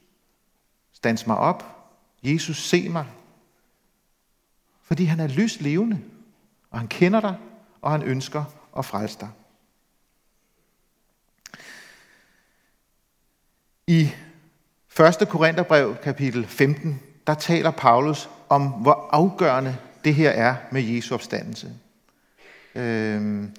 stands 0.93 1.27
mig 1.27 1.37
op. 1.37 1.91
Jesus, 2.23 2.57
se 2.69 2.89
mig. 2.89 3.07
Fordi 4.83 5.05
han 5.05 5.21
er 5.21 5.27
lyst 5.27 5.61
levende, 5.61 6.01
og 6.71 6.79
han 6.79 6.89
kender 6.89 7.21
dig, 7.21 7.37
og 7.81 7.91
han 7.91 8.03
ønsker 8.03 8.45
og 8.77 8.85
frelse 8.85 9.19
dig. 9.21 9.29
I 13.87 14.11
1. 15.01 15.29
Korintherbrev 15.29 15.97
kapitel 16.03 16.47
15, 16.47 17.01
der 17.27 17.35
taler 17.35 17.71
Paulus 17.71 18.29
om, 18.49 18.63
hvor 18.63 19.09
afgørende 19.13 19.77
det 20.05 20.15
her 20.15 20.31
er 20.31 20.55
med 20.71 20.83
Jesu 20.83 21.15
opstandelse. 21.15 21.71
Øhm, 22.75 23.51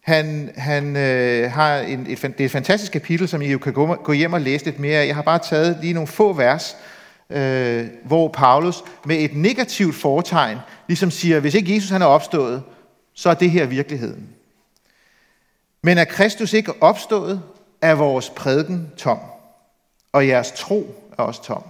han, 0.00 0.52
han 0.56 0.96
øh, 0.96 1.50
har 1.50 1.78
en, 1.78 2.06
et, 2.08 2.22
det 2.22 2.40
er 2.40 2.44
et 2.44 2.50
fantastisk 2.50 2.92
kapitel, 2.92 3.28
som 3.28 3.42
I 3.42 3.52
jo 3.52 3.58
kan 3.58 3.72
gå, 3.72 3.94
gå 3.94 4.12
hjem 4.12 4.32
og 4.32 4.40
læse 4.40 4.64
lidt 4.64 4.78
mere 4.78 4.98
af. 5.00 5.06
Jeg 5.06 5.14
har 5.14 5.22
bare 5.22 5.38
taget 5.38 5.78
lige 5.80 5.92
nogle 5.92 6.06
få 6.06 6.32
vers, 6.32 6.76
øh, 7.30 7.86
hvor 8.04 8.28
Paulus 8.28 8.82
med 9.04 9.16
et 9.16 9.36
negativt 9.36 9.94
fortegn 9.94 10.58
ligesom 10.88 11.10
siger, 11.10 11.40
hvis 11.40 11.54
ikke 11.54 11.74
Jesus 11.74 11.90
han 11.90 12.02
er 12.02 12.06
opstået, 12.06 12.62
så 13.14 13.30
er 13.30 13.34
det 13.34 13.50
her 13.50 13.66
virkeligheden. 13.66 14.28
Men 15.82 15.98
er 15.98 16.04
Kristus 16.04 16.52
ikke 16.52 16.82
opstået, 16.82 17.42
er 17.80 17.94
vores 17.94 18.30
prædiken 18.30 18.92
tom, 18.96 19.18
og 20.12 20.28
jeres 20.28 20.52
tro 20.52 21.10
er 21.18 21.22
også 21.22 21.42
tom. 21.42 21.62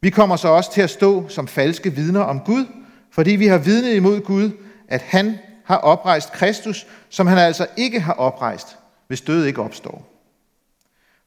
Vi 0.00 0.10
kommer 0.10 0.36
så 0.36 0.48
også 0.48 0.72
til 0.72 0.80
at 0.80 0.90
stå 0.90 1.28
som 1.28 1.48
falske 1.48 1.94
vidner 1.94 2.20
om 2.20 2.40
Gud, 2.40 2.66
fordi 3.10 3.30
vi 3.30 3.46
har 3.46 3.58
vidnet 3.58 3.94
imod 3.94 4.20
Gud, 4.20 4.50
at 4.88 5.02
han 5.02 5.38
har 5.64 5.76
oprejst 5.76 6.32
Kristus, 6.32 6.86
som 7.08 7.26
han 7.26 7.38
altså 7.38 7.66
ikke 7.76 8.00
har 8.00 8.12
oprejst, 8.12 8.78
hvis 9.06 9.20
død 9.20 9.44
ikke 9.44 9.62
opstår. 9.62 10.08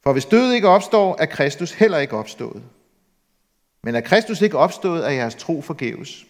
For 0.04 0.14
hvis 0.14 0.26
død 0.26 0.52
ikke 0.52 0.68
opstår, 0.68 1.16
er 1.20 1.26
Kristus 1.26 1.72
heller 1.72 1.98
ikke 1.98 2.18
opstået. 2.18 2.64
Men 3.84 3.96
er 3.96 4.02
Kristus 4.02 4.42
ikke 4.42 4.58
opstået 4.58 5.06
er 5.06 5.10
jeres 5.10 5.36
tro 5.36 5.62
forgæves, 5.62 6.26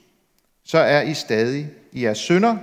så 0.63 0.77
er 0.77 1.01
I 1.01 1.13
stadig 1.13 1.69
i 1.91 2.03
jeres 2.03 2.17
synder, 2.17 2.57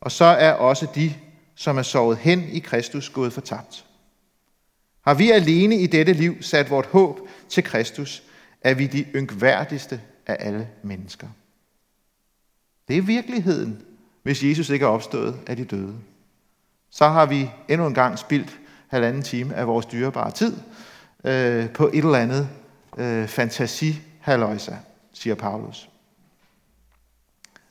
og 0.00 0.12
så 0.12 0.24
er 0.24 0.52
også 0.52 0.86
de, 0.94 1.14
som 1.54 1.78
er 1.78 1.82
sovet 1.82 2.18
hen 2.18 2.48
i 2.52 2.58
Kristus, 2.58 3.10
gået 3.10 3.32
fortabt. 3.32 3.84
Har 5.02 5.14
vi 5.14 5.30
alene 5.30 5.76
i 5.76 5.86
dette 5.86 6.12
liv 6.12 6.42
sat 6.42 6.70
vort 6.70 6.86
håb 6.86 7.20
til 7.48 7.64
Kristus, 7.64 8.22
er 8.60 8.74
vi 8.74 8.86
de 8.86 9.02
yngværdigste 9.02 10.00
af 10.26 10.36
alle 10.40 10.68
mennesker. 10.82 11.28
Det 12.88 12.96
er 12.96 13.02
virkeligheden, 13.02 13.82
hvis 14.22 14.42
Jesus 14.42 14.70
ikke 14.70 14.84
er 14.84 14.88
opstået 14.88 15.40
af 15.46 15.56
de 15.56 15.64
døde. 15.64 15.94
Så 16.90 17.08
har 17.08 17.26
vi 17.26 17.50
endnu 17.68 17.86
en 17.86 17.94
gang 17.94 18.18
spildt 18.18 18.58
halvanden 18.88 19.22
time 19.22 19.54
af 19.54 19.66
vores 19.66 19.86
dyrebare 19.86 20.30
tid 20.30 20.56
øh, 21.24 21.70
på 21.70 21.86
et 21.86 22.04
eller 22.04 22.18
andet 22.18 22.48
øh, 22.98 23.28
fantasihaløjsa, 23.28 24.76
siger 25.12 25.34
Paulus. 25.34 25.88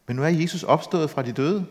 Men 0.07 0.15
nu 0.15 0.23
er 0.23 0.27
Jesus 0.27 0.63
opstået 0.63 1.09
fra 1.09 1.21
de 1.21 1.31
døde. 1.31 1.65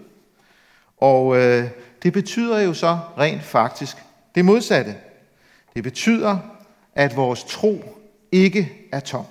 Og 0.96 1.36
øh, 1.36 1.70
det 2.02 2.12
betyder 2.12 2.60
jo 2.60 2.74
så 2.74 2.98
rent 3.18 3.42
faktisk 3.42 3.96
det 4.34 4.44
modsatte. 4.44 4.96
Det 5.74 5.82
betyder, 5.82 6.38
at 6.94 7.16
vores 7.16 7.44
tro 7.44 7.98
ikke 8.32 8.88
er 8.92 9.00
tom. 9.00 9.24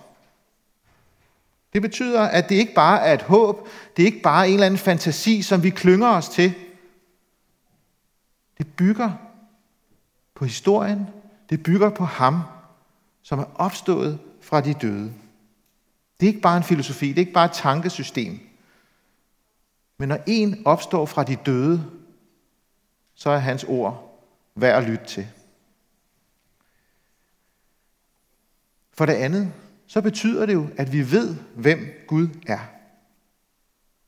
Det 1.73 1.81
betyder, 1.81 2.21
at 2.21 2.49
det 2.49 2.55
ikke 2.55 2.73
bare 2.73 3.01
er 3.01 3.13
et 3.13 3.21
håb, 3.21 3.67
det 3.97 4.03
er 4.03 4.05
ikke 4.05 4.21
bare 4.21 4.47
en 4.47 4.53
eller 4.53 4.65
anden 4.65 4.77
fantasi, 4.77 5.41
som 5.41 5.63
vi 5.63 5.69
klynger 5.69 6.07
os 6.07 6.29
til. 6.29 6.53
Det 8.57 8.67
bygger 8.75 9.11
på 10.35 10.45
historien, 10.45 11.07
det 11.49 11.63
bygger 11.63 11.89
på 11.89 12.05
ham, 12.05 12.41
som 13.21 13.39
er 13.39 13.45
opstået 13.55 14.19
fra 14.41 14.61
de 14.61 14.73
døde. 14.73 15.13
Det 16.19 16.25
er 16.25 16.27
ikke 16.27 16.41
bare 16.41 16.57
en 16.57 16.63
filosofi, 16.63 17.07
det 17.07 17.15
er 17.15 17.19
ikke 17.19 17.33
bare 17.33 17.45
et 17.45 17.51
tankesystem. 17.51 18.39
Men 19.97 20.09
når 20.09 20.19
en 20.27 20.61
opstår 20.65 21.05
fra 21.05 21.23
de 21.23 21.35
døde, 21.35 21.85
så 23.21 23.29
er 23.29 23.37
hans 23.37 23.63
ord 23.63 24.23
værd 24.55 24.83
at 24.83 24.89
lytte 24.89 25.05
til. 25.05 25.27
For 28.93 29.05
det 29.05 29.13
andet, 29.13 29.53
så 29.87 30.01
betyder 30.01 30.45
det 30.45 30.53
jo, 30.53 30.67
at 30.77 30.93
vi 30.93 31.11
ved, 31.11 31.35
hvem 31.55 31.79
Gud 32.07 32.27
er. 32.47 32.59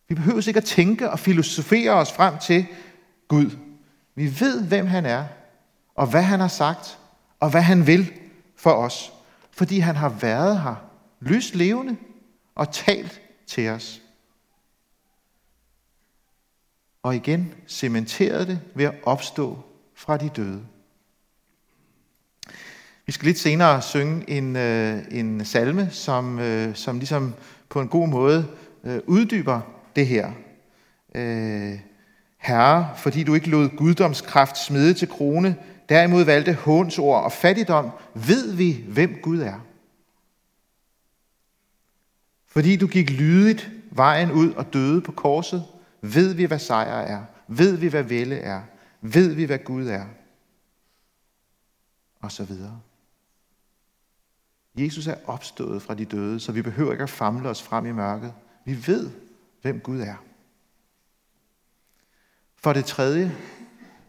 Vi 0.07 0.15
behøver 0.15 0.47
ikke 0.47 0.57
at 0.57 0.65
tænke 0.65 1.11
og 1.11 1.19
filosofere 1.19 1.91
os 1.91 2.11
frem 2.11 2.37
til 2.37 2.65
Gud. 3.27 3.57
Vi 4.15 4.39
ved, 4.39 4.67
hvem 4.67 4.87
han 4.87 5.05
er, 5.05 5.25
og 5.95 6.07
hvad 6.07 6.23
han 6.23 6.39
har 6.39 6.47
sagt, 6.47 6.99
og 7.39 7.51
hvad 7.51 7.61
han 7.61 7.87
vil 7.87 8.13
for 8.55 8.71
os, 8.71 9.13
fordi 9.51 9.79
han 9.79 9.95
har 9.95 10.09
været 10.09 10.61
her, 10.61 10.75
lyst 11.19 11.55
levende 11.55 11.97
og 12.55 12.73
talt 12.73 13.21
til 13.47 13.69
os. 13.69 14.01
Og 17.03 17.15
igen 17.15 17.53
cementerede 17.67 18.45
det 18.45 18.59
ved 18.75 18.85
at 18.85 18.95
opstå 19.03 19.59
fra 19.95 20.17
de 20.17 20.29
døde. 20.29 20.61
Vi 23.05 23.11
skal 23.11 23.25
lidt 23.25 23.39
senere 23.39 23.81
synge 23.81 24.29
en, 24.29 24.55
øh, 24.55 25.03
en 25.11 25.45
salme, 25.45 25.89
som, 25.91 26.39
øh, 26.39 26.75
som 26.75 26.97
ligesom 26.97 27.33
på 27.69 27.81
en 27.81 27.87
god 27.87 28.07
måde 28.07 28.47
øh, 28.83 28.99
uddyber 29.05 29.61
det 29.95 30.07
her. 30.07 30.31
Øh, 31.15 31.79
Herre, 32.37 32.89
fordi 32.97 33.23
du 33.23 33.33
ikke 33.33 33.49
lod 33.49 33.69
guddomskraft 33.77 34.57
smide 34.57 34.93
til 34.93 35.07
krone, 35.07 35.55
derimod 35.89 36.23
valgte 36.23 36.53
hånsord 36.53 37.23
og 37.23 37.31
fattigdom, 37.31 37.89
ved 38.13 38.55
vi, 38.55 38.83
hvem 38.87 39.19
Gud 39.21 39.39
er. 39.39 39.65
Fordi 42.47 42.75
du 42.75 42.87
gik 42.87 43.09
lydigt 43.09 43.71
vejen 43.91 44.31
ud 44.31 44.51
og 44.51 44.73
døde 44.73 45.01
på 45.01 45.11
korset, 45.11 45.63
ved 46.03 46.33
vi, 46.33 46.45
hvad 46.45 46.59
sejr 46.59 46.97
er. 46.97 47.25
Ved 47.47 47.77
vi, 47.77 47.87
hvad 47.87 48.03
vælge 48.03 48.37
er. 48.37 48.61
Ved 49.01 49.33
vi, 49.33 49.43
hvad 49.43 49.59
Gud 49.59 49.87
er. 49.87 50.05
Og 52.19 52.31
så 52.31 52.43
videre. 52.43 52.81
Jesus 54.75 55.07
er 55.07 55.15
opstået 55.25 55.81
fra 55.81 55.93
de 55.93 56.05
døde, 56.05 56.39
så 56.39 56.51
vi 56.51 56.61
behøver 56.61 56.91
ikke 56.91 57.03
at 57.03 57.09
famle 57.09 57.49
os 57.49 57.63
frem 57.63 57.85
i 57.85 57.91
mørket. 57.91 58.33
Vi 58.65 58.87
ved, 58.87 59.11
hvem 59.61 59.79
Gud 59.79 59.99
er. 59.99 60.15
For 62.55 62.73
det 62.73 62.85
tredje, 62.85 63.37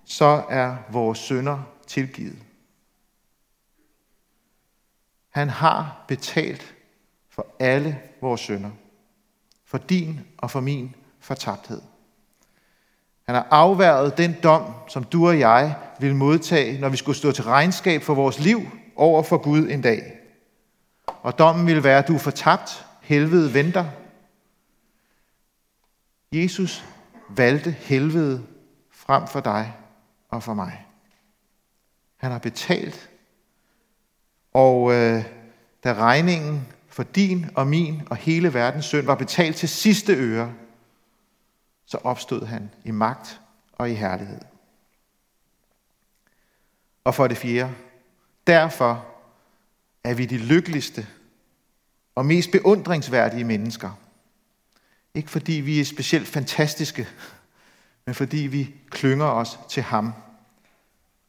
så 0.05 0.45
er 0.51 0.77
vores 0.91 1.19
sønder 1.19 1.63
tilgivet. 1.87 2.39
Han 5.29 5.49
har 5.49 6.05
betalt 6.09 6.75
for 7.29 7.47
alle 7.59 8.03
vores 8.21 8.41
sønder. 8.41 8.71
For 9.65 9.79
din 9.79 10.21
og 10.39 10.51
for 10.51 10.61
min 10.61 10.95
fortabthed. 11.25 11.81
Han 13.27 13.35
har 13.35 13.49
afværget 13.51 14.19
den 14.19 14.37
dom, 14.43 14.75
som 14.89 15.05
du 15.05 15.29
og 15.29 15.39
jeg 15.39 15.77
vil 16.01 16.15
modtage, 16.15 16.81
når 16.81 16.89
vi 16.89 16.97
skulle 16.97 17.19
stå 17.19 17.33
til 17.33 17.45
regnskab 17.45 18.03
for 18.03 18.15
vores 18.15 18.39
liv 18.39 18.61
over 18.97 19.23
for 19.23 19.37
Gud 19.37 19.69
en 19.69 19.83
dag. 19.83 20.19
Og 21.07 21.39
dommen 21.39 21.67
vil 21.67 21.85
være, 21.85 21.99
at 21.99 22.09
du 22.09 22.15
er 22.15 22.19
fortabt, 22.19 22.87
helvede 23.03 23.55
venter. 23.55 23.85
Jesus 26.33 26.85
valgte 27.29 27.71
helvede 27.71 28.43
frem 28.93 29.27
for 29.27 29.41
dig 29.41 29.75
og 30.31 30.43
for 30.43 30.55
mig. 30.55 30.87
Han 32.17 32.31
har 32.31 32.39
betalt, 32.39 33.11
og 34.53 34.93
øh, 34.93 35.25
da 35.85 35.95
regningen 35.95 36.69
for 36.89 37.03
din 37.03 37.47
og 37.55 37.67
min 37.67 38.03
og 38.11 38.17
hele 38.17 38.55
verdens 38.55 38.85
synd 38.85 39.07
var 39.07 39.15
betalt 39.15 39.57
til 39.57 39.69
sidste 39.69 40.15
øre, 40.15 40.53
så 41.95 41.99
opstod 42.05 42.47
han 42.47 42.71
i 42.85 42.91
magt 42.91 43.41
og 43.73 43.91
i 43.91 43.95
herlighed. 43.95 44.41
Og 47.05 47.15
for 47.15 47.27
det 47.27 47.37
fjerde, 47.37 47.75
derfor 48.47 49.07
er 50.05 50.15
vi 50.15 50.27
de 50.27 50.39
lykkeligste 50.39 51.07
og 52.15 52.27
mest 52.27 52.51
beundringsværdige 52.53 53.45
mennesker. 53.45 53.91
Ikke 55.15 55.31
fordi 55.31 55.53
vi 55.53 55.81
er 55.81 55.85
specielt 55.85 56.29
fantastiske, 56.29 57.09
men 58.07 58.15
fordi 58.15 58.39
vi 58.39 58.75
klynger 58.91 59.27
os 59.27 59.59
til 59.69 59.83
ham 59.83 60.13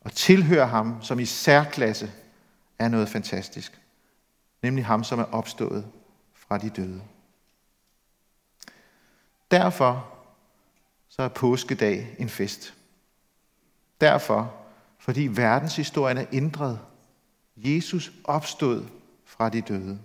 og 0.02 0.12
tilhører 0.12 0.66
ham, 0.66 1.04
som 1.04 1.20
i 1.20 1.26
særklasse 1.26 2.12
er 2.80 2.88
noget 2.88 3.10
fantastisk. 3.10 3.82
Nemlig 4.62 4.86
ham, 4.86 5.04
som 5.04 5.20
er 5.20 5.34
opstået 5.34 5.88
fra 6.34 6.58
de 6.58 6.70
døde. 6.70 7.02
Derfor 9.52 10.15
så 11.16 11.22
er 11.22 11.28
påskedag 11.28 12.16
en 12.20 12.30
fest. 12.30 12.74
Derfor, 14.02 14.54
fordi 15.00 15.28
verdenshistorien 15.28 16.18
er 16.18 16.26
ændret. 16.32 16.80
Jesus 17.58 18.12
opstod 18.24 18.86
fra 19.26 19.50
de 19.50 19.62
døde. 19.62 20.00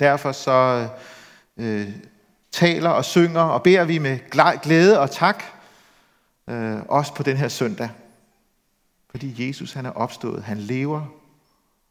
Derfor 0.00 0.32
så 0.32 0.88
øh, 1.56 1.88
taler 2.50 2.90
og 2.90 3.04
synger 3.04 3.40
og 3.40 3.62
beder 3.62 3.84
vi 3.84 3.98
med 3.98 4.18
glæde 4.62 5.00
og 5.00 5.10
tak, 5.10 5.44
øh, 6.48 6.78
også 6.88 7.14
på 7.14 7.22
den 7.22 7.36
her 7.36 7.48
søndag. 7.48 7.90
Fordi 9.10 9.48
Jesus 9.48 9.72
han 9.72 9.86
er 9.86 9.90
opstået, 9.90 10.42
han 10.42 10.58
lever, 10.58 11.06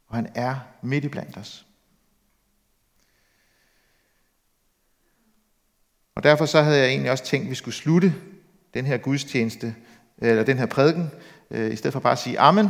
og 0.08 0.16
han 0.16 0.32
er 0.34 0.56
midt 0.82 1.04
i 1.04 1.08
blandt 1.08 1.36
os. 1.36 1.66
Og 6.20 6.24
derfor 6.24 6.46
så 6.46 6.62
havde 6.62 6.78
jeg 6.78 6.88
egentlig 6.88 7.10
også 7.10 7.24
tænkt, 7.24 7.44
at 7.44 7.50
vi 7.50 7.54
skulle 7.54 7.74
slutte 7.74 8.14
den 8.74 8.86
her 8.86 8.96
gudstjeneste, 8.96 9.74
eller 10.18 10.42
den 10.42 10.58
her 10.58 10.66
prædiken, 10.66 11.10
øh, 11.50 11.72
i 11.72 11.76
stedet 11.76 11.92
for 11.92 12.00
bare 12.00 12.12
at 12.12 12.18
sige 12.18 12.38
amen, 12.38 12.68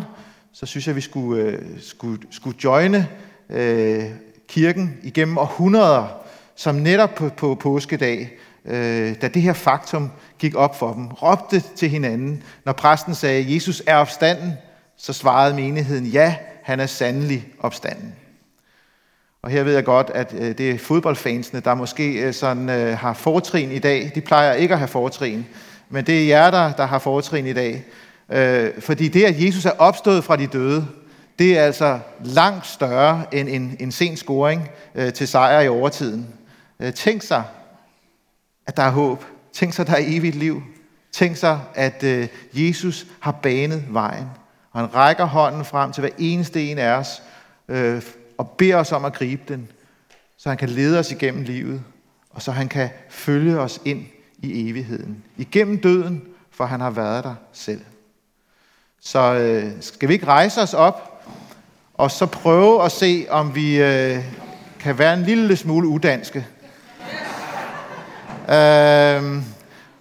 så 0.52 0.66
synes 0.66 0.86
jeg, 0.86 0.92
at 0.92 0.96
vi 0.96 1.00
skulle, 1.00 1.42
øh, 1.42 1.62
skulle, 1.80 2.22
skulle 2.30 2.58
joine 2.64 3.08
øh, 3.50 4.04
kirken 4.48 4.96
igennem 5.02 5.38
århundreder, 5.38 6.06
som 6.56 6.74
netop 6.74 7.14
på, 7.14 7.28
på 7.28 7.54
påskedag, 7.54 8.30
da 9.22 9.28
det 9.34 9.42
her 9.42 9.52
faktum 9.52 10.10
gik 10.38 10.54
op 10.54 10.78
for 10.78 10.92
dem, 10.92 11.08
råbte 11.08 11.62
til 11.76 11.88
hinanden, 11.88 12.42
når 12.64 12.72
præsten 12.72 13.14
sagde, 13.14 13.54
Jesus 13.54 13.82
er 13.86 13.96
opstanden, 13.96 14.52
så 14.96 15.12
svarede 15.12 15.54
menigheden, 15.54 16.06
ja, 16.06 16.36
han 16.62 16.80
er 16.80 16.86
sandelig 16.86 17.48
opstanden. 17.60 18.14
Og 19.42 19.50
her 19.50 19.62
ved 19.62 19.74
jeg 19.74 19.84
godt, 19.84 20.10
at 20.14 20.34
øh, 20.38 20.58
det 20.58 20.70
er 20.70 20.78
fodboldfansene, 20.78 21.60
der 21.60 21.74
måske 21.74 22.12
øh, 22.12 22.34
sådan, 22.34 22.68
øh, 22.68 22.98
har 22.98 23.12
fortrin 23.12 23.72
i 23.72 23.78
dag. 23.78 24.12
De 24.14 24.20
plejer 24.20 24.52
ikke 24.52 24.74
at 24.74 24.78
have 24.78 24.88
fortrin, 24.88 25.46
men 25.88 26.06
det 26.06 26.22
er 26.22 26.26
jer, 26.26 26.50
der, 26.50 26.72
der 26.72 26.86
har 26.86 26.98
fortrin 26.98 27.46
i 27.46 27.52
dag. 27.52 27.84
Fordi 28.80 29.08
det, 29.08 29.24
at 29.24 29.42
Jesus 29.42 29.64
er 29.66 29.72
opstået 29.78 30.24
fra 30.24 30.36
de 30.36 30.46
døde, 30.46 30.86
det 31.38 31.58
er 31.58 31.62
altså 31.62 31.98
langt 32.24 32.66
større 32.66 33.24
end 33.32 33.48
en, 33.48 33.76
en 33.80 33.92
sen 33.92 34.16
scoring 34.16 34.70
til 35.14 35.28
sejr 35.28 35.60
i 35.60 35.68
overtiden. 35.68 36.26
Tænk 36.94 37.22
sig, 37.22 37.42
at 38.66 38.76
der 38.76 38.82
er 38.82 38.90
håb. 38.90 39.24
Tænk 39.52 39.72
sig, 39.72 39.82
at 39.82 39.86
der 39.86 39.92
er 39.92 40.04
evigt 40.06 40.36
liv. 40.36 40.62
Tænk 41.12 41.36
sig, 41.36 41.60
at 41.74 42.04
Jesus 42.52 43.06
har 43.20 43.32
banet 43.32 43.84
vejen. 43.88 44.26
Og 44.72 44.80
han 44.80 44.94
rækker 44.94 45.24
hånden 45.24 45.64
frem 45.64 45.92
til 45.92 46.00
hver 46.00 46.10
eneste 46.18 46.70
en 46.70 46.78
af 46.78 46.92
os, 46.92 47.22
og 48.40 48.50
beder 48.50 48.76
os 48.76 48.92
om 48.92 49.04
at 49.04 49.12
gribe 49.12 49.42
den. 49.48 49.68
så 50.36 50.48
han 50.48 50.58
kan 50.58 50.68
lede 50.68 50.98
os 50.98 51.10
igennem 51.10 51.42
livet, 51.42 51.82
og 52.30 52.42
så 52.42 52.52
han 52.52 52.68
kan 52.68 52.88
følge 53.10 53.58
os 53.58 53.80
ind 53.84 54.04
i 54.38 54.70
evigheden. 54.70 55.24
Igennem 55.36 55.80
døden, 55.80 56.22
for 56.50 56.64
han 56.64 56.80
har 56.80 56.90
været 56.90 57.24
der 57.24 57.34
selv. 57.52 57.80
Så 59.00 59.34
øh, 59.34 59.72
skal 59.80 60.08
vi 60.08 60.14
ikke 60.14 60.26
rejse 60.26 60.60
os 60.60 60.74
op, 60.74 61.24
og 61.94 62.10
så 62.10 62.26
prøve 62.26 62.84
at 62.84 62.92
se, 62.92 63.26
om 63.30 63.54
vi 63.54 63.82
øh, 63.82 64.18
kan 64.78 64.98
være 64.98 65.14
en 65.14 65.22
lille 65.22 65.56
smule 65.56 65.88
udanske. 65.88 66.46
Øh, 68.50 69.42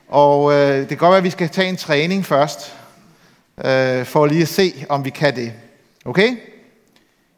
og 0.08 0.54
øh, 0.54 0.80
det 0.80 0.88
kan 0.88 0.98
godt 0.98 1.12
være, 1.12 1.18
at 1.18 1.24
vi 1.24 1.30
skal 1.30 1.50
tage 1.50 1.70
en 1.70 1.78
træning 1.78 2.26
først, 2.26 2.76
øh, 3.66 4.06
for 4.06 4.26
lige 4.26 4.42
at 4.42 4.48
se, 4.48 4.86
om 4.90 5.06
vi 5.06 5.10
kan 5.10 5.36
det. 5.36 5.54
Okay? 6.06 6.38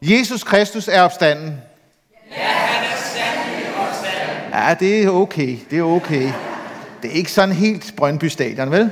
Jesus 0.01 0.43
Kristus 0.43 0.87
er 0.87 1.01
opstanden. 1.01 1.61
Ja, 2.31 2.43
han 2.43 2.83
er 2.83 2.97
sandelig 2.97 3.65
opstanden. 3.79 4.53
Ja, 4.53 4.73
det 4.73 5.03
er 5.03 5.09
okay. 5.09 5.57
Det 5.69 5.79
er 5.79 5.83
okay. 5.83 6.31
Det 7.01 7.11
er 7.11 7.15
ikke 7.15 7.31
sådan 7.31 7.55
helt 7.55 7.93
Brøndby 7.97 8.25
Stadion, 8.25 8.71
vel? 8.71 8.91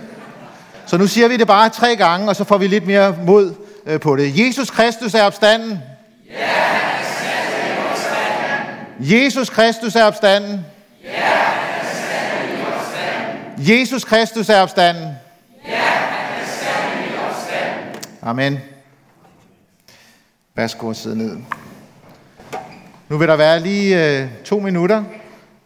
Så 0.85 0.97
nu 0.97 1.07
siger 1.07 1.27
vi 1.27 1.37
det 1.37 1.47
bare 1.47 1.69
tre 1.69 1.95
gange, 1.95 2.29
og 2.29 2.35
så 2.35 2.43
får 2.43 2.57
vi 2.57 2.67
lidt 2.67 2.87
mere 2.87 3.15
mod 3.25 3.53
øh, 3.85 3.99
på 3.99 4.15
det. 4.15 4.47
Jesus 4.47 4.69
Kristus 4.69 5.13
er 5.13 5.23
opstanden. 5.23 5.79
Ja, 6.29 6.45
han 6.45 7.01
er 7.01 7.05
sandelig 7.05 7.91
opstanden. 7.91 9.21
Jesus 9.21 9.49
Kristus 9.49 9.95
er 9.95 10.03
opstanden. 10.03 10.65
Ja, 11.03 11.09
han 11.09 11.81
er 11.81 11.95
sandelig 11.95 12.67
opstanden. 12.67 13.79
Jesus 13.79 14.03
Kristus 14.03 14.49
er 14.49 14.61
opstanden. 14.61 15.15
Ja, 15.67 15.75
han 15.75 16.41
er 16.41 16.47
sandelig 16.47 17.19
opstanden. 17.29 18.05
Amen. 18.21 18.59
Værsgo 20.55 20.89
at 20.89 20.97
sidde 20.97 21.17
ned. 21.17 21.37
Nu 23.09 23.17
vil 23.17 23.27
der 23.27 23.35
være 23.35 23.59
lige 23.59 24.19
øh, 24.21 24.27
to 24.45 24.59
minutter 24.59 25.03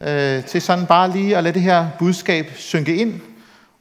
øh, 0.02 0.46
til 0.46 0.62
sådan 0.62 0.86
bare 0.86 1.12
lige 1.12 1.38
at 1.38 1.44
lade 1.44 1.54
det 1.54 1.62
her 1.62 1.88
budskab 2.00 2.52
synke 2.56 2.96
ind. 2.96 3.22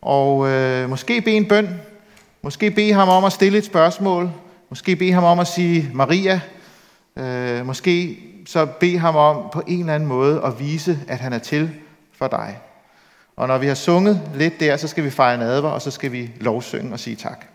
Og 0.03 0.49
øh, 0.49 0.91
måske 0.91 1.21
bede 1.21 1.37
en 1.37 1.49
bøn. 1.49 1.81
Måske 2.43 2.71
bede 2.71 2.93
ham 2.93 3.09
om 3.09 3.25
at 3.25 3.33
stille 3.33 3.59
et 3.59 3.65
spørgsmål. 3.65 4.31
Måske 4.71 4.97
bede 4.97 5.12
ham 5.12 5.25
om 5.25 5.38
at 5.38 5.47
sige 5.47 5.91
Maria. 5.95 6.41
Øh, 7.17 7.67
måske 7.67 8.19
så 8.47 8.67
bede 8.67 8.99
ham 8.99 9.17
om 9.17 9.51
på 9.53 9.62
en 9.67 9.81
eller 9.81 9.95
anden 9.95 10.09
måde 10.09 10.43
at 10.45 10.61
vise, 10.61 10.99
at 11.09 11.19
han 11.19 11.33
er 11.33 11.38
til 11.38 11.71
for 12.19 12.29
dig. 12.29 12.59
Og 13.37 13.49
når 13.49 13.59
vi 13.59 13.67
har 13.67 13.75
sunget 13.75 14.21
lidt 14.35 14.61
der, 14.61 14.77
så 14.77 14.88
skal 14.88 15.05
vi 15.05 15.11
fejre 15.11 15.38
nadver, 15.38 15.69
og 15.69 15.83
så 15.83 15.91
skal 15.91 16.12
vi 16.12 16.31
lovsynge 16.41 16.93
og 16.93 17.01
sige 17.01 17.17
tak. 17.17 17.47